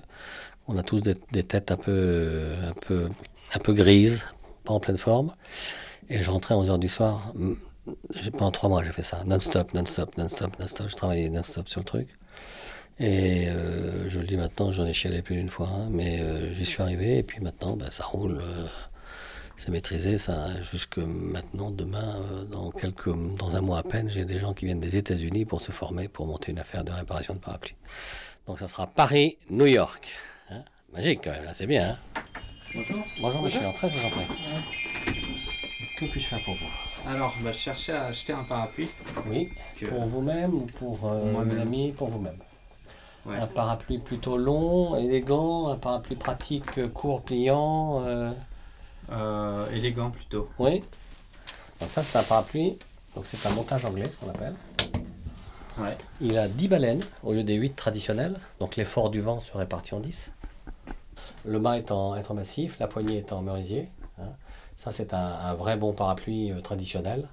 on 0.69 0.79
a 0.79 0.85
tous 0.85 1.01
des, 1.01 1.17
des 1.33 1.43
têtes 1.43 1.73
un 1.73 1.77
peu, 1.77 2.53
un, 2.65 2.73
peu, 2.75 3.09
un 3.53 3.59
peu 3.59 3.73
grises, 3.73 4.25
pas 4.65 4.73
en 4.73 4.81
pleine 4.81 4.99
forme. 4.99 5.35
Et 6.11 6.23
je 6.23 6.31
rentrais 6.31 6.55
à 6.55 6.59
11h 6.59 6.79
du 6.79 6.89
soir. 6.89 7.35
Pendant 8.33 8.51
trois 8.51 8.69
mois, 8.69 8.85
j'ai 8.85 8.93
fait 8.93 9.03
ça. 9.03 9.23
Non-stop, 9.25 9.75
non-stop, 9.75 10.17
non-stop, 10.17 10.59
non-stop. 10.59 10.89
Je 10.89 10.97
travaillais 10.97 11.29
non-stop 11.31 11.69
sur 11.69 11.81
le 11.81 11.85
truc. 11.87 12.09
Et 13.01 13.49
euh, 13.49 14.09
je 14.09 14.19
le 14.21 14.27
dis 14.27 14.37
maintenant, 14.37 14.73
j'en 14.73 14.85
ai 14.87 14.93
chialé 14.93 15.23
plus 15.23 15.37
d'une 15.37 15.51
fois. 15.51 15.69
hein, 15.69 15.89
mais 15.91 16.21
euh, 16.21 16.53
j'y 16.53 16.67
suis 16.67 16.83
arrivé. 16.83 17.19
Et 17.19 17.23
puis 17.23 17.41
maintenant, 17.41 17.77
ben, 17.77 17.91
ça 17.91 18.05
roule. 18.05 18.39
euh, 18.43 18.67
c'est 19.57 19.71
maîtrisé. 19.71 20.19
Ça, 20.19 20.61
jusque 20.63 20.99
maintenant, 20.99 21.71
demain, 21.71 22.21
dans, 22.51 22.71
quelques, 22.71 23.11
dans 23.37 23.55
un 23.57 23.61
mois 23.61 23.79
à 23.79 23.83
peine, 23.83 24.09
j'ai 24.09 24.25
des 24.25 24.39
gens 24.39 24.53
qui 24.55 24.67
viennent 24.67 24.81
des 24.81 24.97
États-Unis 24.97 25.45
pour 25.45 25.61
se 25.61 25.73
former, 25.73 26.09
pour 26.09 26.27
monter 26.27 26.53
une 26.53 26.59
affaire 26.59 26.85
de 26.85 26.93
réparation 26.93 27.35
de 27.35 27.41
parapluies. 27.41 27.75
Donc 28.47 28.59
ça 28.61 28.69
sera 28.69 28.87
Paris-New 28.87 29.67
York. 29.67 30.09
Hein 30.51 30.63
Magique 30.93 31.21
quand 31.25 31.31
même, 31.33 31.45
là, 31.45 31.53
c'est 31.55 31.67
bien. 31.67 31.91
hein 31.91 32.21
Bonjour. 32.75 33.05
Bonjour 33.21 33.43
monsieur, 33.43 33.67
entrez, 33.67 33.91
je 33.91 33.99
vous 33.99 34.07
en 34.07 34.11
prie. 34.11 35.18
Que 35.99 36.05
puis-je 36.07 36.27
faire 36.27 36.41
pour 36.45 36.55
vous? 36.55 36.67
Alors, 37.09 37.35
bah, 37.43 37.51
je 37.53 37.59
cherchais 37.59 37.93
à 37.93 38.05
acheter 38.07 38.33
un 38.33 38.45
parapluie. 38.45 38.89
Oui, 39.27 39.51
Que- 39.79 39.87
pour 39.87 40.05
vous-même 40.07 40.55
ou 40.55 40.61
pour 40.79 41.01
euh, 41.05 41.33
Moi-même. 41.33 41.57
une 41.57 41.63
amie, 41.63 41.93
pour 41.93 42.09
vous-même? 42.09 42.39
Ouais. 43.27 43.37
Un 43.37 43.47
parapluie 43.49 43.99
plutôt 43.99 44.37
long, 44.37 44.97
élégant, 44.97 45.69
un 45.69 45.77
parapluie 45.77 46.17
pratique, 46.17 46.93
court, 46.93 47.23
pliant. 47.23 48.03
euh, 48.05 48.31
Euh, 49.11 49.71
élégant 49.73 50.11
plutôt. 50.11 50.49
Oui. 50.59 50.85
Donc 51.81 51.91
ça, 51.91 52.03
c'est 52.03 52.19
un 52.19 52.23
parapluie. 52.23 52.79
Donc 53.15 53.25
c'est 53.27 53.45
un 53.47 53.51
montage 53.51 53.85
anglais, 53.87 54.05
ce 54.05 54.17
qu'on 54.19 54.31
appelle. 54.31 54.55
Ouais. 55.79 55.97
Il 56.21 56.37
a 56.37 56.47
10 56.47 56.69
baleines 56.69 57.03
au 57.23 57.33
lieu 57.33 57.43
des 57.43 57.55
8 57.55 57.75
traditionnelles. 57.75 58.39
Donc 58.61 58.77
l'effort 58.77 59.09
du 59.11 59.21
vent 59.21 59.41
se 59.41 59.57
répartit 59.57 59.95
en 59.95 60.01
10. 60.01 60.31
Le 61.47 61.59
mât 61.59 61.79
est 61.79 61.91
en, 61.91 62.15
est 62.17 62.31
en 62.31 62.35
massif, 62.35 62.77
la 62.79 62.87
poignée 62.87 63.19
est 63.19 63.33
en 63.33 63.41
merisier. 63.43 63.89
Ça, 64.79 64.93
c'est 64.93 65.13
un, 65.13 65.19
un 65.19 65.55
vrai 65.55 65.77
bon 65.77 65.93
parapluie 65.93 66.53
euh, 66.53 66.61
traditionnel. 66.61 67.29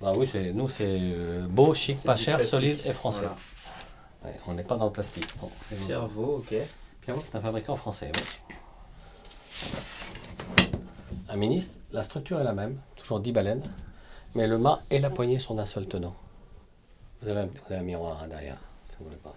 Bah 0.00 0.12
oui, 0.16 0.26
c'est- 0.26 0.52
nous, 0.52 0.68
c'est 0.68 0.84
euh, 0.88 1.46
beau, 1.48 1.74
chic, 1.74 2.02
pas 2.02 2.16
cher, 2.16 2.44
solide 2.44 2.80
et 2.84 2.92
français. 2.92 3.20
Voilà. 3.20 3.36
Ouais, 4.24 4.40
on 4.46 4.54
n'est 4.54 4.64
pas 4.64 4.76
dans 4.76 4.86
le 4.86 4.92
plastique. 4.92 5.28
Bon, 5.40 5.50
bien. 5.70 5.86
Pierrevaux, 5.86 6.38
ok. 6.38 6.54
Pierrot, 7.02 7.22
c'est 7.30 7.36
un 7.38 7.40
fabricant 7.40 7.76
français. 7.76 8.10
oui. 8.14 8.22
Un 11.28 11.36
ministre, 11.36 11.74
la 11.92 12.02
structure 12.02 12.40
est 12.40 12.44
la 12.44 12.52
même, 12.52 12.78
toujours 12.96 13.20
10 13.20 13.32
baleines, 13.32 13.62
mais 14.34 14.46
le 14.46 14.58
mât 14.58 14.80
et 14.90 14.98
la 14.98 15.08
poignée 15.10 15.38
sont 15.38 15.54
d'un 15.54 15.66
seul 15.66 15.86
tenant. 15.86 16.14
Vous 17.22 17.28
avez 17.28 17.40
un, 17.40 17.46
vous 17.46 17.52
avez 17.70 17.76
un 17.76 17.82
miroir 17.82 18.20
hein, 18.22 18.28
derrière, 18.28 18.58
si 18.90 18.96
vous 18.98 19.04
voulez 19.06 19.16
pas. 19.16 19.34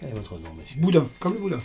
Quel 0.00 0.08
est 0.08 0.12
votre 0.12 0.38
nom, 0.38 0.52
monsieur 0.54 0.80
Boudin, 0.80 1.06
comme 1.18 1.34
le 1.34 1.40
boudin. 1.40 1.60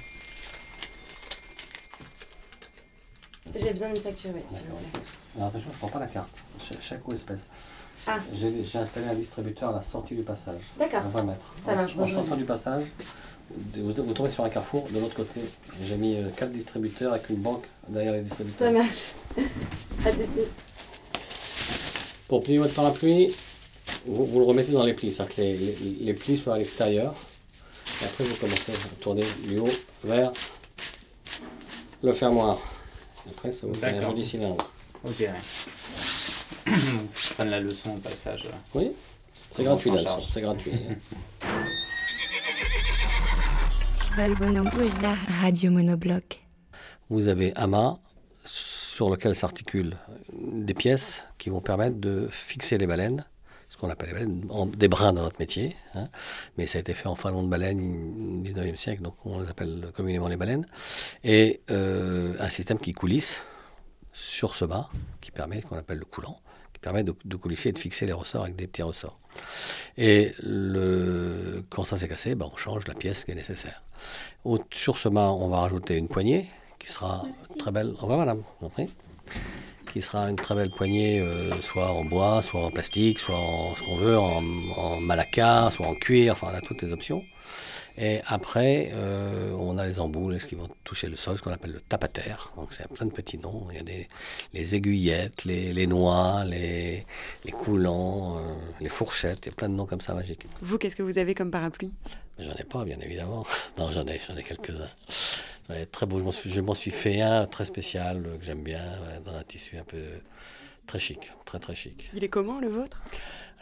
J'ai 3.55 3.71
besoin 3.71 3.87
d'une 3.93 4.03
facture, 4.03 4.31
oui, 4.33 4.41
s'il 4.49 4.67
vous 4.67 4.75
plaît. 4.75 5.01
Alors 5.37 5.47
attention, 5.47 5.69
je 5.69 5.73
ne 5.75 5.79
prends 5.79 5.87
pas 5.87 5.99
la 5.99 6.07
carte. 6.07 6.29
Ch- 6.59 6.79
chèque 6.81 7.07
ou 7.07 7.13
espèce. 7.13 7.47
Ah. 8.07 8.17
J'ai 8.33 8.63
j'ai 8.63 8.77
installé 8.77 9.07
un 9.07 9.13
distributeur 9.15 9.69
à 9.69 9.73
la 9.73 9.81
sortie 9.81 10.15
du 10.15 10.23
passage. 10.23 10.61
D'accord. 10.77 11.01
On 11.05 11.09
va 11.09 11.23
mettre. 11.23 11.53
Ça 11.61 11.71
En- 11.73 11.75
marche, 11.77 11.93
En, 11.97 12.07
sortant 12.07 12.35
du 12.35 12.43
passage, 12.45 12.83
vous, 13.49 13.91
vous 13.93 14.13
tombez 14.13 14.29
sur 14.29 14.43
un 14.43 14.49
carrefour. 14.49 14.87
De 14.91 14.99
l'autre 14.99 15.15
côté, 15.15 15.39
j'ai 15.81 15.95
mis 15.95 16.17
euh, 16.17 16.29
quatre 16.35 16.51
distributeurs 16.51 17.13
avec 17.13 17.29
une 17.29 17.37
banque 17.37 17.63
derrière 17.87 18.13
les 18.13 18.21
distributeurs. 18.21 18.67
Ça 18.67 18.71
marche. 18.73 19.13
À 20.05 20.11
tout 20.11 20.17
de 20.17 20.23
suite. 20.23 20.51
Pour 22.27 22.43
plier 22.43 22.57
votre 22.57 22.73
parapluie, 22.73 23.33
vous, 24.05 24.25
vous 24.25 24.39
le 24.39 24.45
remettez 24.45 24.71
dans 24.73 24.83
les 24.83 24.93
plis, 24.93 25.11
c'est-à-dire 25.11 25.35
que 25.35 25.41
les, 25.41 25.55
les- 25.57 25.75
les 26.01 26.13
plis 26.13 26.37
soient 26.37 26.55
à 26.55 26.57
l'extérieur. 26.57 27.15
Et 28.05 28.07
après, 28.07 28.23
vous 28.23 28.35
commencez 28.35 28.71
à 28.71 29.01
tourner 29.01 29.23
du 29.47 29.57
haut 29.57 29.67
vers 30.03 30.31
le 32.03 32.13
fermoir. 32.13 32.59
Après, 33.31 33.51
ça 33.51 33.65
vous 33.65 33.73
fait 33.73 33.87
un 33.87 33.93
D'accord. 33.93 34.11
joli 34.11 34.23
cylindre. 34.23 34.71
Ok, 35.03 35.15
ouais. 35.21 35.31
Je 37.15 37.33
prenne 37.33 37.49
la 37.49 37.59
leçon 37.59 37.95
au 37.95 37.97
passage. 37.97 38.43
là. 38.43 38.51
Oui 38.75 38.91
C'est 39.49 39.63
gratuit 39.63 39.89
là, 39.89 40.03
charge 40.03 40.23
c'est 40.31 40.41
gratuit. 40.41 40.71
Radio 45.41 45.71
Monobloc. 45.71 46.43
Vous 47.09 47.27
avez 47.27 47.55
amas 47.55 47.97
sur 48.45 49.09
lequel 49.09 49.35
s'articulent 49.35 49.97
des 50.31 50.75
pièces 50.75 51.23
qui 51.39 51.49
vont 51.49 51.61
permettre 51.61 51.97
de 51.97 52.27
fixer 52.31 52.77
les 52.77 52.85
baleines, 52.85 53.25
ce 53.75 53.81
qu'on 53.81 53.89
appelle 53.89 54.25
des 54.77 54.87
brins 54.87 55.11
dans 55.11 55.23
notre 55.23 55.39
métier. 55.39 55.75
hein. 55.95 56.05
Mais 56.57 56.65
ça 56.65 56.77
a 56.77 56.81
été 56.81 56.93
fait 56.93 57.07
en 57.07 57.15
falon 57.17 57.43
de 57.43 57.49
baleine 57.49 57.79
au 58.39 58.41
19e 58.41 58.77
siècle, 58.77 59.01
donc 59.01 59.15
on 59.25 59.41
les 59.41 59.49
appelle 59.49 59.91
communément 59.93 60.29
les 60.29 60.37
baleines. 60.37 60.65
Et 61.25 61.61
euh, 61.71 62.35
un 62.39 62.49
système 62.49 62.79
qui 62.79 62.93
coulisse 62.93 63.43
sur 64.13 64.55
ce 64.55 64.63
bas, 64.63 64.89
qui 65.19 65.31
permet, 65.31 65.61
qu'on 65.61 65.77
appelle 65.77 65.97
le 65.97 66.05
coulant, 66.05 66.39
qui 66.73 66.79
permet 66.79 67.03
de, 67.03 67.13
de 67.25 67.35
coulisser 67.35 67.69
et 67.69 67.71
de 67.73 67.79
fixer 67.79 68.05
les 68.05 68.13
ressorts 68.13 68.43
avec 68.43 68.55
des 68.55 68.67
petits 68.67 68.81
ressorts. 68.83 69.19
Et 69.97 70.33
le, 70.41 71.65
quand 71.69 71.83
ça 71.83 71.97
s'est 71.97 72.07
cassé, 72.07 72.33
ben, 72.35 72.47
on 72.51 72.55
change 72.55 72.87
la 72.87 72.93
pièce 72.93 73.25
qui 73.25 73.31
est 73.31 73.35
nécessaire. 73.35 73.81
Au- 74.45 74.59
sur 74.71 74.97
ce 74.97 75.09
mât, 75.09 75.31
on 75.31 75.49
va 75.49 75.59
rajouter 75.59 75.97
une 75.97 76.07
poignée 76.07 76.49
qui 76.79 76.89
sera 76.89 77.25
très 77.59 77.71
belle. 77.71 77.89
Au 77.97 78.03
revoir, 78.03 78.19
madame. 78.19 78.43
Qui 79.95 80.01
sera 80.01 80.29
une 80.29 80.35
très 80.35 80.55
belle 80.55 80.71
poignée, 80.71 81.21
euh, 81.21 81.61
soit 81.61 81.89
en 81.89 82.03
bois, 82.03 82.41
soit 82.41 82.59
en 82.59 82.69
plastique, 82.69 83.17
soit 83.17 83.37
en 83.39 83.77
ce 83.77 83.81
qu'on 83.81 83.95
veut, 83.95 84.19
en, 84.19 84.43
en 84.75 84.99
malaca, 84.99 85.69
soit 85.71 85.87
en 85.87 85.95
cuir. 85.95 86.33
Enfin, 86.33 86.49
on 86.51 86.53
a 86.57 86.59
toutes 86.59 86.81
les 86.81 86.91
options. 86.91 87.23
Et 87.97 88.19
après, 88.27 88.91
euh, 88.93 89.51
on 89.57 89.77
a 89.77 89.85
les 89.85 90.01
embouts 90.01 90.37
ce 90.37 90.47
qui 90.47 90.55
vont 90.55 90.67
toucher 90.83 91.07
le 91.07 91.15
sol, 91.15 91.37
ce 91.37 91.41
qu'on 91.41 91.51
appelle 91.51 91.71
le 91.71 91.79
tapataire. 91.79 92.51
Donc, 92.57 92.73
c'est 92.73 92.85
plein 92.89 93.05
de 93.05 93.11
petits 93.13 93.37
noms. 93.37 93.67
Il 93.71 93.77
y 93.77 93.79
a 93.79 93.83
des, 93.83 94.09
les 94.53 94.75
aiguillettes, 94.75 95.45
les, 95.45 95.71
les 95.71 95.87
noix, 95.87 96.43
les, 96.43 97.05
les 97.45 97.51
coulants, 97.53 98.37
euh, 98.37 98.41
les 98.81 98.89
fourchettes. 98.89 99.45
Il 99.45 99.49
y 99.49 99.51
a 99.53 99.55
plein 99.55 99.69
de 99.69 99.75
noms 99.75 99.85
comme 99.85 100.01
ça 100.01 100.13
magiques. 100.13 100.45
Vous, 100.61 100.77
qu'est-ce 100.77 100.97
que 100.97 101.03
vous 101.03 101.19
avez 101.19 101.33
comme 101.33 101.51
parapluie? 101.51 101.93
J'en 102.37 102.53
ai 102.55 102.65
pas, 102.65 102.83
bien 102.83 102.99
évidemment. 102.99 103.45
Non, 103.77 103.91
j'en 103.91 104.05
ai, 104.07 104.19
j'en 104.27 104.35
ai 104.35 104.43
quelques-uns. 104.43 104.89
Très 105.91 106.05
beau. 106.05 106.19
Je 106.19 106.61
m'en 106.61 106.73
suis, 106.75 106.91
fait 106.91 107.21
un 107.21 107.45
très 107.47 107.65
spécial 107.65 108.25
euh, 108.25 108.37
que 108.37 108.43
j'aime 108.43 108.61
bien, 108.61 108.83
ouais, 109.01 109.19
dans 109.23 109.35
un 109.35 109.43
tissu 109.43 109.77
un 109.77 109.83
peu 109.83 109.97
très 110.85 110.99
chic, 110.99 111.31
très 111.45 111.59
très 111.59 111.73
chic. 111.73 112.09
Il 112.13 112.23
est 112.23 112.29
comment, 112.29 112.59
le 112.59 112.67
vôtre? 112.67 113.01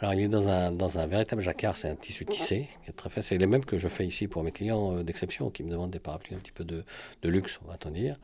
Alors, 0.00 0.12
il 0.12 0.22
est 0.22 0.28
dans 0.28 0.48
un, 0.48 0.72
dans 0.72 0.98
un 0.98 1.06
véritable 1.06 1.40
jacquard, 1.40 1.76
c'est 1.76 1.88
un 1.88 1.94
tissu 1.94 2.26
tissé, 2.26 2.68
qui 2.82 2.90
est 2.90 2.92
très 2.92 3.08
fait. 3.08 3.22
C'est 3.22 3.38
les 3.38 3.46
mêmes 3.46 3.64
que 3.64 3.78
je 3.78 3.88
fais 3.88 4.04
ici 4.04 4.26
pour 4.26 4.42
mes 4.42 4.50
clients 4.52 4.98
euh, 4.98 5.02
d'exception 5.02 5.50
qui 5.50 5.62
me 5.62 5.70
demandent 5.70 5.92
des 5.92 6.00
parapluies 6.00 6.34
un 6.34 6.40
petit 6.40 6.52
peu 6.52 6.64
de, 6.64 6.84
de 7.22 7.28
luxe, 7.28 7.58
on 7.64 7.68
va-t-on 7.68 7.90
dire. 7.90 8.18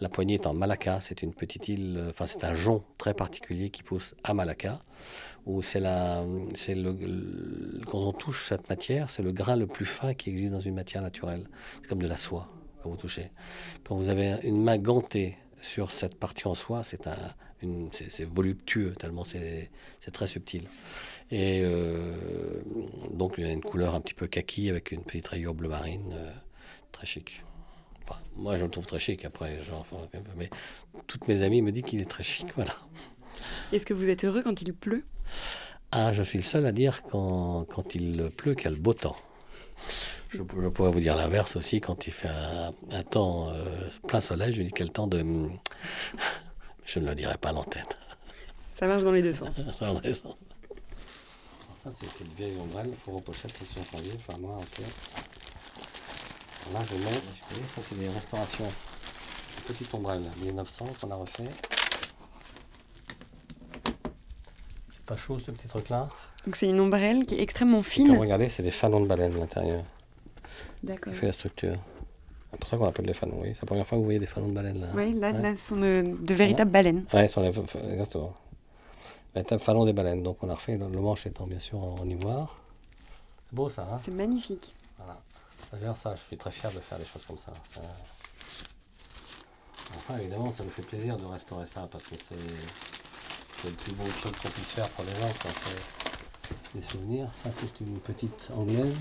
La 0.00 0.08
poignée 0.08 0.34
est 0.34 0.46
en 0.46 0.54
Malacca, 0.54 1.00
c'est 1.00 1.22
une 1.22 1.34
petite 1.34 1.66
île, 1.66 1.96
euh, 1.96 2.10
enfin, 2.10 2.26
c'est 2.26 2.44
un 2.44 2.54
jonc 2.54 2.84
très 2.98 3.14
particulier 3.14 3.70
qui 3.70 3.82
pousse 3.82 4.14
à 4.22 4.34
Malacca, 4.34 4.80
où 5.46 5.62
c'est 5.62 5.80
la, 5.80 6.22
c'est 6.54 6.74
le, 6.74 6.92
le- 6.92 7.80
quand 7.86 7.98
on 7.98 8.12
touche 8.12 8.44
cette 8.44 8.68
matière, 8.68 9.10
c'est 9.10 9.22
le 9.22 9.32
grain 9.32 9.56
le 9.56 9.66
plus 9.66 9.86
fin 9.86 10.14
qui 10.14 10.30
existe 10.30 10.52
dans 10.52 10.60
une 10.60 10.74
matière 10.74 11.02
naturelle. 11.02 11.48
C'est 11.82 11.88
comme 11.88 12.02
de 12.02 12.06
la 12.06 12.18
soie 12.18 12.46
quand 12.84 12.90
vous 12.90 12.96
touchez. 12.98 13.30
Quand 13.84 13.96
vous 13.96 14.10
avez 14.10 14.36
une 14.44 14.62
main 14.62 14.76
gantée 14.78 15.36
sur 15.62 15.90
cette 15.90 16.16
partie 16.16 16.46
en 16.46 16.54
soie, 16.54 16.84
c'est 16.84 17.06
un, 17.06 17.16
une- 17.62 17.88
c'est, 17.92 18.10
c'est 18.10 18.24
voluptueux 18.26 18.92
tellement 18.98 19.24
c'est, 19.24 19.70
c'est 20.00 20.10
très 20.10 20.26
subtil. 20.26 20.68
Et 21.30 21.62
euh, 21.64 22.12
donc 23.10 23.36
il 23.38 23.46
y 23.46 23.48
a 23.48 23.52
une 23.52 23.62
couleur 23.62 23.94
un 23.94 24.00
petit 24.02 24.12
peu 24.14 24.26
kaki 24.26 24.68
avec 24.68 24.92
une 24.92 25.02
petite 25.02 25.26
rayure 25.28 25.54
bleu 25.54 25.70
marine, 25.70 26.12
euh, 26.14 26.30
très 26.92 27.06
chic. 27.06 27.42
Enfin, 28.06 28.20
moi 28.36 28.58
je 28.58 28.64
le 28.64 28.70
trouve 28.70 28.84
très 28.86 28.98
chic 28.98 29.24
après, 29.24 29.58
genre, 29.62 29.86
mais 30.36 30.50
toutes 31.06 31.26
mes 31.26 31.40
amies 31.42 31.62
me 31.62 31.72
disent 31.72 31.84
qu'il 31.84 32.02
est 32.02 32.10
très 32.10 32.22
chic, 32.24 32.48
voilà. 32.54 32.76
Est-ce 33.72 33.86
que 33.86 33.94
vous 33.94 34.10
êtes 34.10 34.24
heureux 34.24 34.42
quand 34.42 34.60
il 34.60 34.74
pleut? 34.74 35.04
Ah, 35.90 36.12
je 36.12 36.22
suis 36.22 36.38
le 36.38 36.44
seul 36.44 36.66
à 36.66 36.72
dire 36.72 37.02
quand, 37.02 37.64
quand 37.64 37.94
il 37.94 38.30
pleut 38.36 38.54
qu'il 38.54 38.64
y 38.64 38.68
a 38.68 38.70
le 38.72 38.76
beau 38.76 38.92
temps. 38.94 39.16
Je, 40.34 40.42
je 40.62 40.68
pourrais 40.68 40.90
vous 40.90 41.00
dire 41.00 41.14
l'inverse 41.16 41.54
aussi, 41.56 41.80
quand 41.80 42.06
il 42.06 42.12
fait 42.12 42.28
un, 42.28 42.72
un 42.90 43.02
temps 43.02 43.50
euh, 43.50 43.88
plein 44.08 44.20
soleil, 44.20 44.52
je 44.52 44.62
dis 44.62 44.72
quel 44.72 44.90
temps 44.90 45.06
de... 45.06 45.24
Je 46.84 46.98
ne 46.98 47.06
le 47.06 47.14
dirai 47.14 47.38
pas 47.38 47.48
à 47.48 47.52
l'antenne. 47.52 47.86
Ça 48.70 48.86
marche 48.86 49.04
dans 49.04 49.12
les 49.12 49.22
deux 49.22 49.32
sens. 49.32 49.54
Ça 49.78 49.86
va 49.86 49.94
dans 49.94 50.00
les 50.00 50.12
sens. 50.12 50.34
Alors 51.62 51.78
ça, 51.82 51.90
c'est 51.92 52.24
une 52.24 52.32
vieille 52.34 52.58
ombrelle, 52.60 52.90
four 52.98 53.16
aux 53.16 53.20
pochettes, 53.20 53.56
question 53.58 53.80
janvier, 53.92 54.12
enfin 54.18 54.38
moi, 54.40 54.58
ok. 54.60 54.84
Là, 56.74 56.80
je 56.90 56.94
mets, 56.96 57.10
si 57.32 57.40
vous 57.40 57.54
voyez, 57.54 57.68
ça 57.68 57.80
c'est 57.82 57.98
des 57.98 58.08
restaurations. 58.08 58.64
Une 58.64 59.62
petite 59.74 59.94
ombrelle, 59.94 60.24
1900 60.42 60.86
qu'on 61.00 61.10
a 61.10 61.14
refait. 61.14 61.44
C'est 64.90 65.04
pas 65.06 65.16
chaud 65.16 65.38
ce 65.38 65.50
petit 65.52 65.68
truc-là? 65.68 66.08
Donc 66.44 66.56
c'est 66.56 66.66
une 66.66 66.80
ombrelle 66.80 67.24
qui 67.24 67.36
est 67.36 67.42
extrêmement 67.42 67.78
Comme 67.78 67.84
fine. 67.84 68.18
regardez, 68.18 68.48
c'est 68.50 68.62
des 68.62 68.70
fanons 68.70 69.00
de 69.00 69.06
baleine 69.06 69.34
à 69.34 69.38
l'intérieur 69.38 69.84
D'accord. 70.82 71.12
qui 71.12 71.18
fait 71.18 71.26
la 71.26 71.32
structure. 71.32 71.76
C'est 72.50 72.58
pour 72.60 72.68
ça 72.68 72.76
qu'on 72.76 72.86
appelle 72.86 73.06
des 73.06 73.14
fanons, 73.14 73.40
oui. 73.42 73.50
C'est 73.54 73.62
la 73.62 73.66
première 73.66 73.86
fois 73.86 73.96
que 73.96 74.00
vous 74.00 74.04
voyez 74.04 74.20
des 74.20 74.26
fanons 74.26 74.48
de 74.48 74.52
baleine 74.54 74.80
là. 74.80 74.86
Oui, 74.94 75.12
là, 75.14 75.32
Ouais. 75.32 75.42
là, 75.42 75.56
ce 75.56 75.68
sont 75.70 75.76
de, 75.76 76.16
de 76.20 76.34
véritables 76.34 76.70
baleines. 76.70 77.04
Ouais, 77.12 77.26
sur 77.28 77.40
les, 77.42 77.48
exactement. 77.48 78.32
Véritable 79.34 79.60
falon 79.60 79.84
des 79.84 79.92
baleines. 79.92 80.22
Donc 80.22 80.38
on 80.42 80.48
a 80.48 80.54
refait, 80.54 80.76
le, 80.76 80.88
le 80.88 81.00
manche 81.00 81.26
étant 81.26 81.46
bien 81.48 81.58
sûr 81.58 81.78
en, 81.82 81.96
en 82.00 82.08
ivoire. 82.08 82.56
C'est 83.50 83.56
beau 83.56 83.68
ça, 83.68 83.88
hein 83.92 83.98
C'est 83.98 84.12
magnifique. 84.12 84.72
Voilà. 84.98 85.20
D'ailleurs, 85.72 85.96
ça, 85.96 86.14
je 86.14 86.20
suis 86.22 86.36
très 86.36 86.52
fier 86.52 86.70
de 86.72 86.78
faire 86.78 86.98
des 86.98 87.04
choses 87.04 87.24
comme 87.24 87.38
ça. 87.38 87.52
Ça- 87.72 87.80
Enfin, 89.96 90.18
évidemment, 90.18 90.52
ça 90.52 90.64
me 90.64 90.70
fait 90.70 90.82
plaisir 90.82 91.16
de 91.16 91.24
restaurer 91.24 91.66
ça 91.66 91.88
parce 91.90 92.04
que 92.06 92.14
c'est 92.16 92.34
le 93.68 93.70
plus 93.74 93.92
beau 93.92 94.04
truc 94.20 94.36
qu'on 94.40 94.48
puisse 94.48 94.70
faire 94.72 94.88
pour 94.90 95.04
les 95.04 95.10
gens. 95.12 95.32
quoi. 95.40 95.50
C'est 95.52 96.78
des 96.78 96.82
souvenirs. 96.82 97.28
Ça, 97.42 97.50
c'est 97.52 97.80
une 97.80 97.98
petite 98.00 98.50
anglaise. 98.56 98.94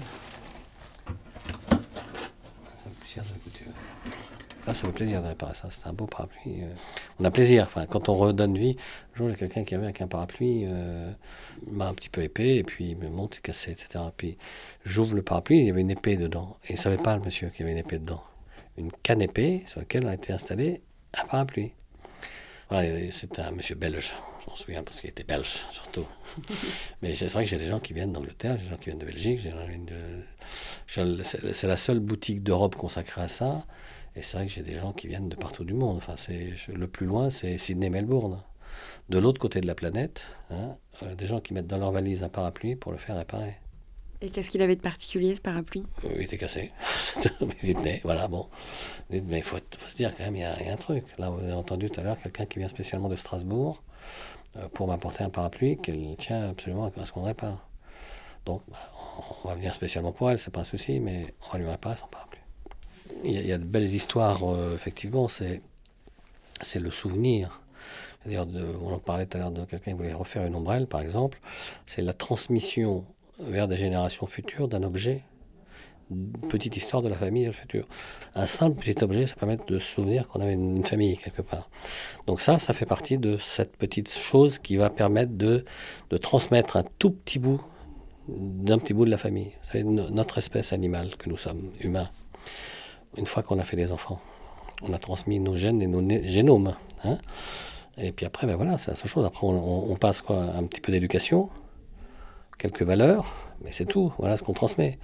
Ça. 3.22 4.74
Ça, 4.74 4.74
fait 4.74 4.93
plaisir 4.93 5.22
de 5.22 5.27
réparer 5.27 5.53
ça. 5.55 5.67
C'est 5.70 5.86
un 5.88 5.93
beau 5.93 6.05
parapluie. 6.05 6.63
euh. 6.63 6.74
On 7.20 7.25
a 7.25 7.32
plaisir. 7.32 7.63
Enfin, 7.65 7.86
quand 7.86 8.08
on 8.08 8.13
redonne 8.13 8.58
vie, 8.58 8.77
un 9.13 9.17
jour, 9.17 9.29
j'ai 9.29 9.36
quelqu'un 9.36 9.63
qui 9.63 9.75
avait 9.75 9.84
avec 9.84 10.01
un 10.01 10.08
parapluie, 10.08 10.63
euh, 10.65 11.12
un 11.79 11.93
petit 11.93 12.10
peu 12.10 12.24
épais, 12.24 12.55
et 12.55 12.63
puis 12.63 12.91
il 12.91 12.98
me 12.98 13.10
monte, 13.10 13.41
cassé, 13.41 13.72
etc. 13.72 14.05
Puis 14.15 14.38
j'ouvre 14.86 15.15
le 15.15 15.22
parapluie, 15.22 15.60
il 15.60 15.65
y 15.65 15.70
avait 15.70 15.82
une 15.82 15.91
épée 15.91 16.15
dedans. 16.15 16.58
Et 16.63 16.72
il 16.72 16.75
ne 16.75 16.79
savait 16.79 16.98
pas, 16.98 17.17
le 17.17 17.24
monsieur, 17.24 17.50
qu'il 17.50 17.62
y 17.62 17.63
avait 17.63 17.74
une 17.74 17.86
épée 17.86 18.00
dedans. 18.00 18.24
Une 18.77 18.91
canne 18.91 19.22
épée 19.22 19.63
sur 19.67 19.79
laquelle 19.82 20.08
a 20.08 20.13
été 20.13 20.32
installé 20.32 20.82
un 21.13 21.25
parapluie. 21.25 21.74
Et 22.82 23.12
c'était 23.12 23.42
un 23.42 23.51
monsieur 23.51 23.75
belge. 23.75 24.15
Je 24.44 24.50
m'en 24.50 24.56
souviens 24.56 24.84
parce 24.84 25.00
qu'il 25.00 25.10
était 25.10 25.24
belge, 25.24 25.63
surtout. 25.72 26.08
Mais 27.01 27.13
c'est 27.13 27.27
vrai 27.27 27.44
que 27.44 27.50
j'ai 27.50 27.58
des 27.58 27.68
gens 27.68 27.80
qui 27.80 27.94
viennent 27.94 28.12
d'Angleterre, 28.12 28.58
j'ai 28.58 28.63
des 28.63 28.70
gens 28.70 28.77
qui 28.77 28.86
viennent 28.86 29.00
de 29.00 29.06
Belgique, 29.06 29.39
j'ai 29.39 29.51
de... 29.51 31.22
C'est 31.53 31.68
la 31.68 31.77
seule 31.77 32.00
boutique 32.00 32.42
d'Europe 32.42 32.75
consacrée 32.75 33.22
à 33.22 33.27
ça. 33.27 33.65
Et 34.15 34.24
c'est 34.24 34.38
vrai 34.38 34.48
que 34.48 34.51
j'ai 34.51 34.63
des 34.63 34.75
gens 34.75 34.92
qui 34.92 35.08
viennent 35.08 35.30
de 35.30 35.36
partout 35.36 35.63
du 35.63 35.74
monde. 35.74 35.98
Enfin, 35.98 36.15
le 36.74 36.88
plus 36.88 37.06
loin, 37.06 37.30
c'est 37.30 37.58
Sydney-Melbourne. 37.58 38.42
De 39.10 39.20
l'autre 39.20 39.39
côté 39.39 39.62
de 39.62 39.68
la 39.68 39.75
planète, 39.75 40.25
hein, 40.50 40.72
euh, 41.03 41.13
des 41.15 41.27
gens 41.27 41.39
qui 41.39 41.53
mettent 41.53 41.68
dans 41.68 41.77
leur 41.77 41.92
valise 41.92 42.24
un 42.24 42.30
parapluie 42.30 42.75
pour 42.75 42.92
le 42.92 42.98
faire 42.98 43.18
réparer. 43.18 43.56
Et 44.24 44.30
qu'est-ce 44.30 44.50
qu'il 44.50 44.62
avait 44.62 44.77
de 44.77 44.82
particulier, 44.82 45.36
ce 45.36 45.42
parapluie? 45.42 45.84
Euh, 46.06 46.13
il 46.15 46.22
était 46.24 46.38
cassé. 46.38 46.72
Il 47.62 47.75
tenait, 47.75 48.00
voilà, 48.06 48.30
bon. 48.30 48.48
Mais 49.10 49.20
il 49.20 49.44
faut, 49.44 49.58
faut 49.58 49.89
se 49.89 49.98
dire 49.98 50.15
quand 50.15 50.24
même, 50.24 50.38
il 50.38 50.39
y, 50.39 50.46
a, 50.46 50.58
il 50.62 50.68
y 50.68 50.70
a 50.70 50.74
un 50.74 50.77
truc. 50.77 51.03
Là, 51.18 51.30
vous 51.30 51.39
avez 51.39 51.51
entendu 51.51 51.89
tout 51.89 52.00
à 52.00 52.03
l'heure 52.03 52.18
quelqu'un 52.24 52.46
qui 52.46 52.58
vient 52.58 52.70
spécialement 52.70 53.10
de 53.10 53.18
Strasbourg 53.18 53.84
euh, 54.56 54.70
pour 54.70 54.88
m'apporter 54.88 55.25
un 55.25 55.30
parapluie 55.30 55.77
qu'elle 55.77 56.15
tient 56.18 56.51
absolument 56.51 56.86
à 56.86 57.06
ce 57.06 57.12
qu'on 57.12 57.24
répare. 57.24 57.68
Donc, 58.46 58.62
bah, 58.70 58.77
on 59.44 59.50
va 59.50 59.56
venir 59.56 59.75
spécialement 59.75 60.13
pour 60.13 60.32
elle, 60.32 60.39
c'est 60.39 60.51
pas 60.51 60.62
un 60.62 60.65
souci, 60.65 61.01
mais 61.01 61.34
on 61.50 61.51
va 61.51 61.60
lui 61.60 61.68
réparer 61.68 61.98
son 61.98 62.08
parapluie. 62.08 62.39
Il 63.25 63.32
y 63.32 63.38
a, 63.38 63.42
il 63.42 63.48
y 63.48 63.51
a 63.51 63.58
de 63.58 63.65
belles 63.65 63.94
histoires, 63.94 64.42
euh, 64.44 64.74
effectivement, 64.74 65.27
c'est, 65.27 65.60
c'est 66.62 66.80
le 66.80 66.92
souvenir. 66.92 67.60
On 68.25 68.94
en 68.94 69.00
parlait 69.00 69.25
tout 69.25 69.36
à 69.36 69.42
l'heure 69.42 69.51
de 69.51 69.65
quelqu'un 69.65 69.92
qui 69.92 69.98
voulait 69.98 70.13
refaire 70.13 70.46
une 70.46 70.56
ombrelle, 70.56 70.88
par 70.88 71.01
exemple. 71.01 71.42
C'est 71.86 72.01
la 72.01 72.13
transmission 72.13 73.03
vers 73.39 73.67
des 73.67 73.77
générations 73.77 74.25
futures 74.25 74.67
d'un 74.67 74.83
objet 74.83 75.23
petite 76.49 76.75
histoire 76.77 77.01
de 77.01 77.07
la 77.09 77.15
famille 77.15 77.43
et 77.43 77.47
le 77.47 77.53
futur. 77.53 77.87
Un 78.35 78.45
simple 78.45 78.75
petit 78.83 79.03
objet, 79.03 79.25
ça 79.25 79.35
permet 79.35 79.57
de 79.67 79.79
se 79.79 79.85
souvenir 79.93 80.27
qu'on 80.27 80.41
avait 80.41 80.53
une 80.53 80.85
famille 80.85 81.17
quelque 81.17 81.41
part. 81.41 81.69
Donc 82.27 82.39
ça, 82.41 82.59
ça 82.59 82.73
fait 82.73 82.85
partie 82.85 83.17
de 83.17 83.37
cette 83.37 83.75
petite 83.77 84.11
chose 84.11 84.59
qui 84.59 84.75
va 84.77 84.89
permettre 84.89 85.31
de, 85.33 85.65
de 86.11 86.17
transmettre 86.17 86.77
un 86.77 86.83
tout 86.99 87.09
petit 87.11 87.39
bout 87.39 87.61
d'un 88.27 88.77
petit 88.77 88.93
bout 88.93 89.05
de 89.05 89.09
la 89.09 89.17
famille. 89.17 89.51
Vous 89.61 89.67
savez, 89.67 89.83
no- 89.83 90.09
notre 90.09 90.37
espèce 90.37 90.71
animale 90.71 91.15
que 91.17 91.29
nous 91.29 91.37
sommes, 91.37 91.71
humains, 91.79 92.09
une 93.17 93.25
fois 93.25 93.41
qu'on 93.41 93.57
a 93.57 93.63
fait 93.63 93.77
des 93.77 93.91
enfants, 93.91 94.21
on 94.83 94.93
a 94.93 94.97
transmis 94.99 95.39
nos 95.39 95.55
gènes 95.55 95.81
et 95.81 95.87
nos 95.87 96.07
génomes. 96.27 96.75
hein. 97.05 97.17
et 97.97 98.11
puis 98.11 98.25
après, 98.25 98.45
ben 98.45 98.55
voilà, 98.55 98.77
c'est 98.77 98.91
la 98.91 98.95
seule 98.95 99.09
chose. 99.09 99.25
Après, 99.25 99.47
on- 99.47 99.91
on 99.91 99.95
passe 99.95 100.21
quoi 100.21 100.37
Un 100.41 100.63
petit 100.65 100.81
peu 100.81 100.91
d'éducation, 100.91 101.49
quelques 102.63 102.84
valeurs, 102.84 103.25
mais 103.63 103.72
c'est 103.77 103.89
tout. 103.93 104.13
Voilà 104.17 104.38
ce 104.38 104.43
qu'on 104.43 104.53
transmet. 104.53 104.98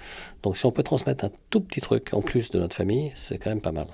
Donc 0.43 0.55
si 0.57 0.65
on 0.65 0.71
peut 0.71 0.83
transmettre 0.91 1.25
un 1.25 1.31
tout 1.49 1.61
petit 1.61 1.81
truc 1.81 2.13
en 2.13 2.21
plus 2.21 2.45
de 2.51 2.57
notre 2.57 2.75
famille, 2.75 3.11
c'est 3.15 3.37
quand 3.37 3.49
même 3.49 3.65
pas 3.69 3.73
mal. 3.73 3.87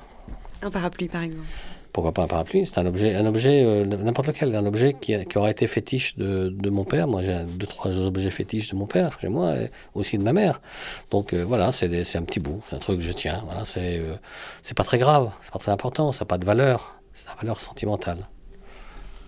Un 0.62 0.70
parapluie, 0.70 1.10
par 1.10 1.24
exemple. 1.24 1.48
Pourquoi 1.92 2.12
pas 2.12 2.24
un 2.24 2.28
parapluie? 2.28 2.66
C'est 2.68 2.78
un 2.78 2.86
objet, 2.86 3.16
un 3.16 3.26
objet 3.26 3.64
euh, 3.64 3.86
n'importe 3.86 4.28
lequel, 4.28 4.54
un 4.56 4.66
objet 4.66 4.94
qui, 4.94 5.14
qui 5.26 5.38
aura 5.38 5.50
été 5.50 5.66
fétiche 5.66 6.16
de, 6.18 6.50
de 6.50 6.70
mon 6.70 6.84
père. 6.84 7.08
Moi, 7.08 7.24
j'ai 7.24 7.38
deux, 7.62 7.66
trois 7.66 8.00
objets 8.02 8.32
fétiches 8.32 8.70
de 8.70 8.76
mon 8.76 8.86
père 8.86 9.18
chez 9.20 9.30
moi, 9.30 9.56
et 9.56 9.72
aussi 9.94 10.18
de 10.18 10.24
ma 10.24 10.34
mère. 10.34 10.62
Donc 11.10 11.34
euh, 11.34 11.44
voilà, 11.44 11.72
c'est 11.72 12.16
un 12.16 12.24
petit 12.24 12.42
bout, 12.42 12.62
c'est 12.68 12.76
un 12.76 12.80
truc 12.80 12.98
que 12.98 13.04
je 13.04 13.14
tiens. 13.14 13.42
Voilà, 13.46 13.66
c'est 13.66 13.98
euh, 13.98 14.16
c'est 14.62 14.78
pas 14.78 14.84
très 14.84 15.00
grave, 15.00 15.32
c'est 15.42 15.54
pas 15.54 15.60
très 15.60 15.72
important, 15.72 16.12
ça 16.12 16.26
n'a 16.26 16.28
pas 16.28 16.38
de 16.38 16.46
valeur, 16.46 17.00
c'est 17.14 17.30
une 17.30 17.38
valeur 17.42 17.60
sentimentale. 17.62 18.28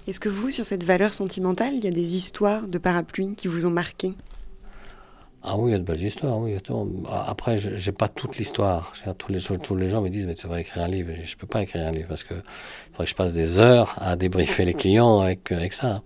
Est-ce 0.07 0.21
que 0.21 0.29
vous, 0.29 0.49
sur 0.49 0.65
cette 0.65 0.85
valeur 0.85 1.13
sentimentale, 1.13 1.73
il 1.73 1.83
y 1.83 1.87
a 1.87 1.91
des 1.91 2.15
histoires 2.15 2.67
de 2.67 2.77
parapluies 2.77 3.35
qui 3.35 3.49
vous 3.49 3.65
ont 3.65 3.71
marqué? 3.71 4.13
Ah 5.43 5.57
oui, 5.57 5.69
il 5.69 5.73
y 5.73 5.75
a 5.75 5.79
de 5.79 5.83
belles 5.83 6.01
histoires, 6.01 6.37
oui. 6.39 6.57
Après, 7.09 7.57
je 7.57 7.69
n'ai 7.69 7.95
pas 7.95 8.07
toute 8.07 8.37
l'histoire. 8.37 8.93
Tous 9.17 9.31
les, 9.31 9.39
gens 9.89 10.01
me 10.01 10.09
disent, 10.09 10.25
mais 10.25 10.33
tu 10.33 10.43
devrais 10.43 10.61
écrire 10.61 10.83
un 10.83 10.87
livre. 10.87 11.11
Je 11.13 11.21
ne 11.33 11.39
peux 11.39 11.45
pas 11.47 11.61
écrire 11.61 11.85
un 11.85 11.91
livre 11.91 12.07
parce 12.07 12.23
que 12.23 12.35
faudrait 12.91 13.05
que 13.05 13.09
je 13.09 13.15
passe 13.15 13.33
des 13.33 13.59
heures 13.59 13.95
à 13.97 14.15
débriefer 14.15 14.65
les 14.65 14.73
clients 14.73 15.19
avec, 15.19 15.53
ça. 15.71 16.01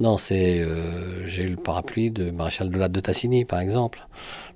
Non, 0.00 0.18
c'est. 0.18 0.60
euh, 0.60 1.26
J'ai 1.26 1.44
eu 1.44 1.50
le 1.50 1.56
parapluie 1.56 2.10
de 2.10 2.30
Maréchal 2.30 2.70
de 2.70 2.86
de 2.88 3.00
Tassini, 3.00 3.44
par 3.44 3.60
exemple. 3.60 4.06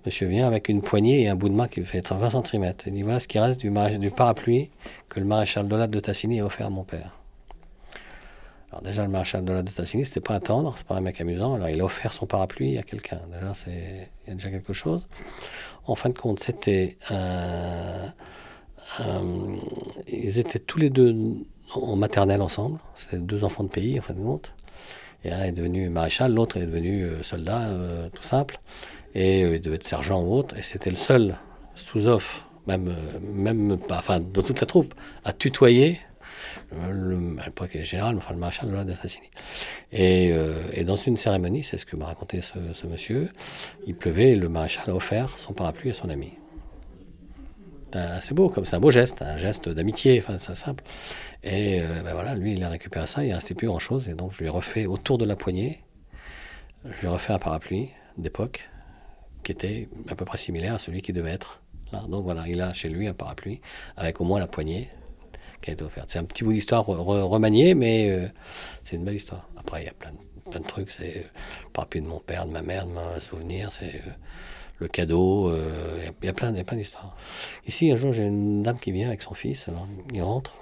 Monsieur 0.04 0.26
vient 0.26 0.46
avec 0.46 0.68
une 0.68 0.82
poignée 0.82 1.22
et 1.22 1.28
un 1.28 1.36
bout 1.36 1.48
de 1.48 1.54
main 1.54 1.68
qui 1.68 1.82
fait 1.84 2.06
20 2.08 2.44
cm. 2.44 2.74
Il 2.86 2.92
dit 2.92 3.02
voilà 3.02 3.20
ce 3.20 3.28
qui 3.28 3.38
reste 3.38 3.60
du, 3.60 3.70
parapluie 4.10 4.70
que 5.08 5.20
le 5.20 5.26
maréchal 5.26 5.68
de 5.68 5.86
de 5.86 6.00
Tassini 6.00 6.40
a 6.40 6.46
offert 6.46 6.66
à 6.66 6.70
mon 6.70 6.84
père. 6.84 7.21
Alors 8.72 8.82
déjà, 8.82 9.02
le 9.02 9.10
maréchal 9.10 9.44
de 9.44 9.62
de 9.62 9.70
Tassini, 9.70 10.04
c'était 10.04 10.20
pas 10.20 10.34
un 10.34 10.40
tendre, 10.40 10.74
c'est 10.76 10.86
pas 10.86 10.96
un 10.96 11.00
mec 11.00 11.20
amusant. 11.20 11.54
Alors 11.54 11.68
il 11.68 11.80
a 11.80 11.84
offert 11.84 12.12
son 12.12 12.26
parapluie 12.26 12.78
à 12.78 12.82
quelqu'un. 12.82 13.20
Déjà, 13.30 13.52
il 13.68 14.28
y 14.28 14.30
a 14.30 14.34
déjà 14.34 14.50
quelque 14.50 14.72
chose. 14.72 15.06
En 15.86 15.94
fin 15.94 16.08
de 16.08 16.18
compte, 16.18 16.40
c'était 16.40 16.96
ils 20.08 20.38
étaient 20.38 20.58
tous 20.58 20.78
les 20.78 20.90
deux 20.90 21.14
en 21.74 21.96
maternelle 21.96 22.42
ensemble. 22.42 22.78
C'était 22.94 23.18
deux 23.18 23.44
enfants 23.44 23.64
de 23.64 23.68
pays, 23.68 23.98
en 23.98 24.02
fin 24.02 24.14
de 24.14 24.20
compte. 24.20 24.54
Et 25.24 25.32
un 25.32 25.44
est 25.44 25.52
devenu 25.52 25.88
maréchal, 25.88 26.34
l'autre 26.34 26.56
est 26.56 26.66
devenu 26.66 27.04
euh, 27.04 27.22
soldat, 27.22 27.68
euh, 27.68 28.08
tout 28.08 28.22
simple. 28.22 28.58
Et 29.14 29.44
euh, 29.44 29.56
il 29.56 29.60
devait 29.60 29.76
être 29.76 29.86
sergent 29.86 30.20
ou 30.20 30.34
autre. 30.34 30.56
Et 30.56 30.62
c'était 30.62 30.90
le 30.90 30.96
seul 30.96 31.36
sous-off, 31.74 32.44
même, 32.66 32.94
même 33.22 33.78
pas, 33.78 33.98
enfin, 33.98 34.18
dans 34.20 34.42
toute 34.42 34.60
la 34.60 34.66
troupe, 34.66 34.94
à 35.24 35.32
tutoyer 35.32 36.00
le, 36.90 37.36
à 37.40 37.46
l'époque 37.46 37.74
le 37.74 37.82
général, 37.82 38.16
enfin 38.16 38.32
le 38.32 38.38
maréchal 38.38 38.70
de 38.70 38.82
d'Assassini. 38.82 39.28
Et, 39.92 40.30
euh, 40.32 40.62
et 40.72 40.84
dans 40.84 40.96
une 40.96 41.16
cérémonie, 41.16 41.62
c'est 41.62 41.78
ce 41.78 41.86
que 41.86 41.96
m'a 41.96 42.06
raconté 42.06 42.40
ce, 42.40 42.86
monsieur, 42.86 43.30
il 43.86 43.94
pleuvait 43.94 44.30
et 44.30 44.36
le 44.36 44.48
maréchal 44.48 44.84
a 44.88 44.94
offert 44.94 45.38
son 45.38 45.52
parapluie 45.52 45.90
à 45.90 45.94
son 45.94 46.08
ami. 46.08 46.32
C'est 48.22 48.32
beau, 48.32 48.48
comme 48.48 48.64
c'est 48.64 48.76
un 48.76 48.80
beau 48.80 48.90
geste, 48.90 49.20
un 49.20 49.36
geste 49.36 49.68
d'amitié, 49.68 50.18
enfin 50.18 50.38
c'est 50.38 50.54
simple. 50.54 50.82
Et 51.42 51.82
euh, 51.82 52.00
ben 52.02 52.14
voilà, 52.14 52.34
lui 52.34 52.54
il 52.54 52.64
a 52.64 52.70
récupéré 52.70 53.06
ça, 53.06 53.22
il 53.22 53.28
ne 53.28 53.34
restait 53.34 53.52
plus 53.52 53.66
grand 53.66 53.78
chose, 53.78 54.08
et 54.08 54.14
donc 54.14 54.32
je 54.32 54.38
lui 54.38 54.46
ai 54.46 54.48
refait 54.48 54.86
autour 54.86 55.18
de 55.18 55.26
la 55.26 55.36
poignée, 55.36 55.84
je 56.86 57.06
lui 57.06 57.08
ai 57.08 57.32
un 57.32 57.38
parapluie 57.38 57.90
d'époque 58.16 58.70
qui 59.42 59.52
était 59.52 59.88
à 60.08 60.14
peu 60.14 60.24
près 60.24 60.38
similaire 60.38 60.76
à 60.76 60.78
celui 60.78 61.02
qui 61.02 61.12
devait 61.12 61.32
être. 61.32 61.60
Donc 62.08 62.24
voilà, 62.24 62.48
il 62.48 62.62
a 62.62 62.72
chez 62.72 62.88
lui 62.88 63.06
un 63.06 63.12
parapluie 63.12 63.60
avec 63.96 64.20
au 64.22 64.24
moins 64.24 64.40
la 64.40 64.46
poignée 64.46 64.88
C'est 66.06 66.18
un 66.18 66.24
petit 66.24 66.44
bout 66.44 66.52
d'histoire 66.52 66.84
re- 66.84 66.96
re- 66.96 67.22
remanié, 67.22 67.74
mais 67.74 68.10
euh, 68.10 68.28
c'est 68.84 68.96
une 68.96 69.04
belle 69.04 69.14
histoire. 69.16 69.48
Après, 69.56 69.82
il 69.82 69.86
y 69.86 69.88
a 69.88 69.92
plein 69.92 70.10
de, 70.10 70.64
trucs. 70.66 70.90
C'est 70.90 71.16
euh, 71.18 71.22
le 71.64 71.70
parapluie 71.72 72.00
de 72.02 72.06
mon 72.06 72.18
père, 72.20 72.46
de 72.46 72.52
ma 72.52 72.62
mère, 72.62 72.86
de 72.86 72.92
ma 72.92 73.20
souvenir. 73.20 73.70
C'est 73.72 73.94
euh, 73.96 74.10
le 74.78 74.88
cadeau. 74.88 75.48
euh, 75.50 75.98
il 76.22 76.26
y 76.26 76.28
a- 76.28 76.32
plein, 76.32 76.52
plein 76.64 76.76
d'histoires. 76.76 77.16
Ici, 77.66 77.90
un 77.92 77.96
jour, 77.96 78.12
j'ai 78.12 78.24
une 78.24 78.62
dame 78.62 78.78
qui 78.78 78.92
vient 78.92 79.08
avec 79.08 79.22
son 79.22 79.34
fils. 79.34 79.68
Alors, 79.68 79.86
il 80.12 80.22
rentre. 80.22 80.54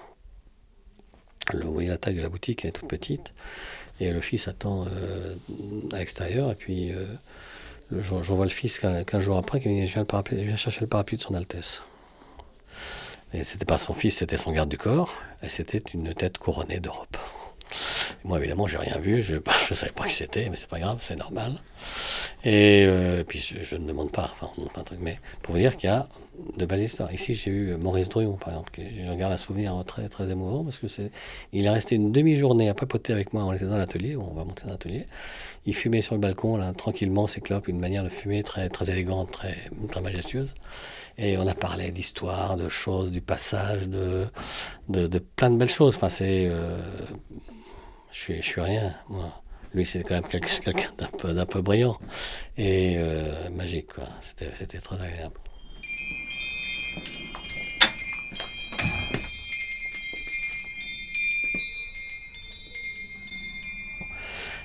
Vous 1.55 1.73
voyez 1.73 1.89
la 1.89 1.99
taille 1.99 2.15
de 2.15 2.23
la 2.23 2.29
boutique, 2.29 2.65
elle 2.65 2.69
est 2.69 2.73
toute 2.73 2.89
petite. 2.89 3.33
Et 3.99 4.13
le 4.13 4.21
fils 4.21 4.49
attend 4.49 4.87
euh, 4.87 5.35
à 5.93 5.99
l'extérieur. 5.99 6.51
Et 6.53 6.55
puis, 6.55 6.93
euh, 6.93 7.07
je, 7.91 8.15
le 8.33 8.49
fils 8.49 8.79
qu'un 8.79 9.03
qu'un 9.05 9.21
jour 9.21 9.37
après, 9.37 9.61
qui 9.61 9.69
vient, 9.69 9.87
chercher 10.57 10.81
le 10.83 10.87
parapluie 10.87 11.17
de 11.17 11.23
son 11.23 11.35
Altesse. 11.35 11.83
Et 13.33 13.45
c'était 13.45 13.65
pas 13.65 13.79
son 13.79 13.95
fils, 13.95 14.17
c'était 14.19 14.39
son 14.39 14.53
garde 14.53 14.69
du 14.69 14.79
corps, 14.79 15.15
et 15.43 15.49
c'était 15.49 15.83
une 15.95 16.15
tête 16.15 16.39
couronnée 16.39 16.81
d'Europe. 16.81 17.17
Moi, 18.25 18.39
évidemment, 18.39 18.67
j'ai 18.67 18.77
rien 18.77 18.99
vu, 18.99 19.23
je 19.23 19.35
ne 19.71 19.75
savais 19.75 19.93
pas 19.93 20.07
qui 20.07 20.15
c'était, 20.15 20.49
mais 20.51 20.57
c'est 20.57 20.69
pas 20.69 20.81
grave, 20.81 20.99
c'est 21.01 21.17
normal. 21.17 21.61
Et 22.45 22.85
euh, 22.87 23.23
puis, 23.25 23.39
je, 23.39 23.77
ne 23.77 23.87
demande 23.87 24.11
pas, 24.11 24.31
enfin, 24.33 24.51
on 24.53 24.61
demande 24.63 24.73
pas 24.73 24.81
un 24.81 24.85
truc, 24.85 24.99
mais 25.01 25.21
pour 25.43 25.55
vous 25.55 25.61
dire 25.61 25.77
qu'il 25.77 25.89
y 25.89 25.93
a 25.93 26.09
de 26.57 26.67
belles 26.67 26.83
histoires. 26.83 27.13
Ici, 27.13 27.35
j'ai 27.35 27.51
eu 27.51 27.77
Maurice 27.77 28.09
Druon, 28.09 28.35
par 28.35 28.51
exemple, 28.51 28.71
qui, 28.73 29.05
je 29.05 29.11
regarde 29.11 29.33
un 29.33 29.37
souvenir 29.37 29.83
très, 29.87 30.09
très 30.09 30.31
émouvant, 30.31 30.65
parce 30.65 30.79
que 30.79 30.89
c'est, 30.89 31.11
il 31.53 31.67
est 31.67 31.71
resté 31.71 31.95
une 31.97 32.13
demi-journée 32.13 32.69
à 32.69 32.75
papoter 32.75 33.13
avec 33.13 33.33
moi, 33.33 33.45
on 33.45 33.53
était 33.53 33.67
dans 33.67 33.77
l'atelier, 33.77 34.17
on 34.17 34.33
va 34.33 34.45
monter 34.45 34.65
dans 34.65 34.71
l'atelier. 34.71 35.07
Il 35.67 35.75
fumait 35.75 36.03
sur 36.03 36.15
le 36.15 36.21
balcon, 36.21 36.59
tranquillement, 36.75 37.27
ses 37.27 37.41
clopes, 37.41 37.69
une 37.69 37.79
manière 37.79 38.03
de 38.05 38.09
fumer 38.09 38.43
très, 38.43 38.69
très 38.69 38.91
élégante, 38.91 39.31
très, 39.31 39.57
très 39.91 40.01
majestueuse. 40.01 40.55
Et 41.19 41.37
on 41.37 41.47
a 41.47 41.55
parlé 41.55 41.91
d'histoire, 41.93 42.57
de 42.57 42.69
choses, 42.69 43.13
du 43.13 43.21
passage, 43.21 43.89
de, 43.89 44.27
de, 44.89 45.19
plein 45.19 45.51
de 45.51 45.57
belles 45.57 45.69
choses. 45.71 45.97
Enfin, 45.97 46.09
c'est. 46.09 46.47
euh, 46.49 46.81
je, 48.11 48.21
suis, 48.21 48.37
je 48.37 48.47
suis 48.47 48.61
rien, 48.61 48.95
moi. 49.09 49.43
Lui, 49.75 49.87
c'est 49.87 50.03
quand 50.03 50.15
même 50.15 50.25
quelqu'un 50.25 50.91
d'un 50.99 51.07
peu, 51.07 51.45
peu 51.47 51.61
brillant 51.63 51.99
et 52.57 52.97
euh, 52.99 53.51
magique, 53.51 53.93
quoi. 53.95 54.09
C'était 54.23 54.79
très 54.79 54.97
agréable. 55.01 55.35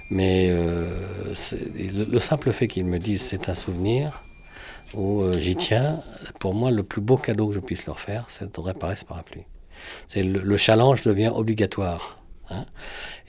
Mais 0.09 0.49
euh, 0.51 1.33
le, 1.75 2.05
le 2.05 2.19
simple 2.19 2.51
fait 2.51 2.67
qu'ils 2.67 2.85
me 2.85 2.99
disent 2.99 3.23
c'est 3.23 3.49
un 3.49 3.55
souvenir, 3.55 4.23
où 4.93 5.21
euh, 5.21 5.37
j'y 5.39 5.55
tiens, 5.55 6.01
pour 6.39 6.53
moi, 6.53 6.71
le 6.71 6.83
plus 6.83 7.01
beau 7.01 7.17
cadeau 7.17 7.49
que 7.49 7.55
je 7.55 7.59
puisse 7.59 7.85
leur 7.87 7.99
faire, 7.99 8.27
c'est 8.29 8.53
de 8.53 8.59
réparer 8.61 8.95
ce 8.95 9.05
parapluie. 9.05 9.45
C'est 10.07 10.23
le, 10.23 10.41
le 10.41 10.57
challenge 10.57 11.01
devient 11.03 11.31
obligatoire. 11.35 12.21
hein. 12.49 12.65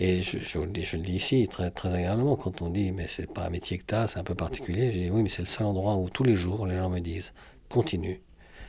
Et 0.00 0.22
je, 0.22 0.38
je, 0.40 0.58
vous 0.58 0.64
le 0.66 0.70
dis, 0.72 0.84
je 0.84 0.96
le 0.96 1.02
dis 1.04 1.14
ici 1.14 1.48
très, 1.48 1.70
très 1.70 1.90
agréablement, 1.92 2.36
quand 2.36 2.62
on 2.62 2.70
dit 2.70 2.92
mais 2.92 3.06
c'est 3.08 3.32
pas 3.32 3.46
un 3.46 3.50
métier 3.50 3.78
que 3.78 3.84
tu 3.86 3.94
as, 3.94 4.08
c'est 4.08 4.18
un 4.20 4.24
peu 4.24 4.34
particulier, 4.36 4.92
j'ai 4.92 5.04
dit 5.04 5.10
oui, 5.10 5.22
mais 5.22 5.28
c'est 5.30 5.42
le 5.42 5.46
seul 5.46 5.66
endroit 5.66 5.96
où 5.96 6.10
tous 6.10 6.24
les 6.24 6.36
jours 6.36 6.66
les 6.66 6.76
gens 6.76 6.90
me 6.90 7.00
disent 7.00 7.32
continue. 7.70 8.22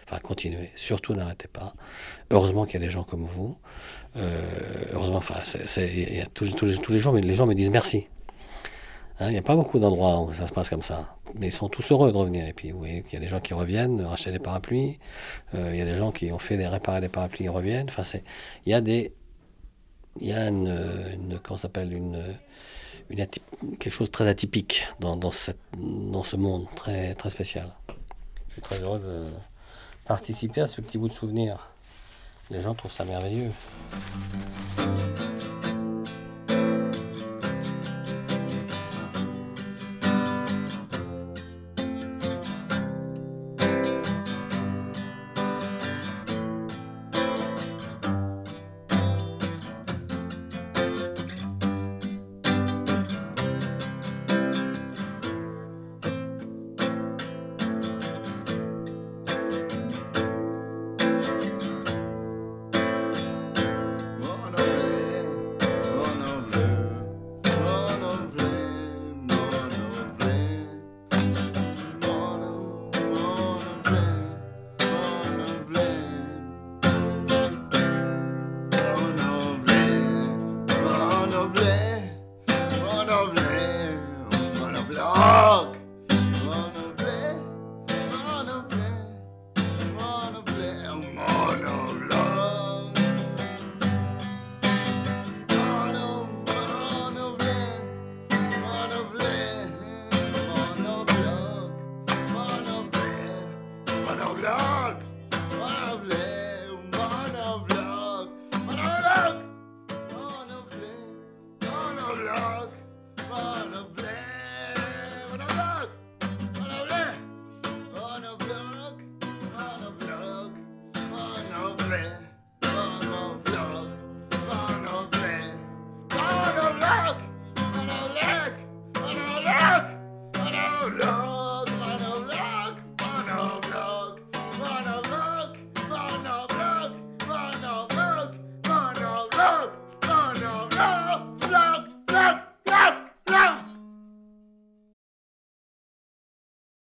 Enfin, 0.09 0.19
continuez, 0.23 0.71
surtout 0.77 1.13
n'arrêtez 1.13 1.49
pas. 1.49 1.73
Heureusement 2.31 2.65
qu'il 2.65 2.75
y 2.79 2.83
a 2.83 2.85
des 2.85 2.91
gens 2.91 3.03
comme 3.03 3.25
vous. 3.25 3.57
Euh, 4.15 4.41
heureusement, 4.93 5.17
enfin, 5.17 5.35
il 5.77 6.25
tous, 6.33 6.45
les- 6.89 6.99
jours, 6.99 7.11
mais 7.13 7.19
les 7.21 7.35
gens 7.35 7.45
me 7.45 7.53
disent 7.53 7.69
merci. 7.69 8.07
Hein, 9.19 9.27
Il 9.27 9.31
n'y 9.33 9.37
a 9.37 9.41
pas 9.41 9.55
beaucoup 9.57 9.79
d'endroits 9.79 10.21
où 10.21 10.31
ça 10.31 10.47
se 10.47 10.53
passe 10.53 10.69
comme 10.69 10.81
ça. 10.81 11.17
Mais 11.35 11.47
ils 11.47 11.51
sont 11.51 11.67
tous 11.67 11.91
heureux 11.91 12.11
de 12.13 12.17
revenir. 12.17 12.47
Et 12.47 12.53
puis, 12.53 12.71
vous 12.71 12.77
voyez 12.79 13.01
qu'il 13.03 13.13
y 13.13 13.17
a 13.17 13.19
des 13.19 13.27
gens 13.27 13.41
qui 13.41 13.53
reviennent 13.53 14.01
racheter 14.01 14.31
des 14.31 14.39
parapluies. 14.39 14.97
Euh, 15.55 15.71
il 15.73 15.77
y 15.77 15.81
a 15.81 15.85
des 15.85 15.97
gens 15.97 16.11
qui 16.13 16.31
ont 16.31 16.39
fait 16.39 16.65
réparer 16.65 17.01
des 17.01 17.09
parapluies 17.09 17.45
et 17.45 17.49
reviennent. 17.49 17.87
Enfin, 17.89 18.03
il 18.65 18.69
y 18.71 18.73
a 18.73 18.79
des, 18.79 19.13
il 20.21 20.27
y 20.27 20.33
a 20.33 20.47
une, 20.47 20.67
une 21.13 21.39
comment 21.39 21.57
s'appelle 21.57 21.91
une, 21.91 22.23
une 23.09 23.27
quelque 23.77 23.91
chose 23.91 24.07
de 24.07 24.13
très 24.13 24.27
atypique 24.29 24.87
dans, 25.01 25.17
dans 25.17 25.31
ce 25.31 26.35
monde 26.37 26.65
très, 26.75 27.13
très 27.15 27.29
spécial. 27.29 27.73
Je 28.47 28.53
suis 28.53 28.61
très 28.61 28.79
heureux 28.79 28.99
de 28.99 29.25
participer 30.07 30.61
à 30.61 30.67
ce 30.67 30.81
petit 30.81 30.97
bout 30.97 31.09
de 31.09 31.13
souvenir. 31.13 31.69
Les 32.49 32.61
gens 32.61 32.73
trouvent 32.73 32.91
ça 32.91 33.03
merveilleux. 33.03 33.51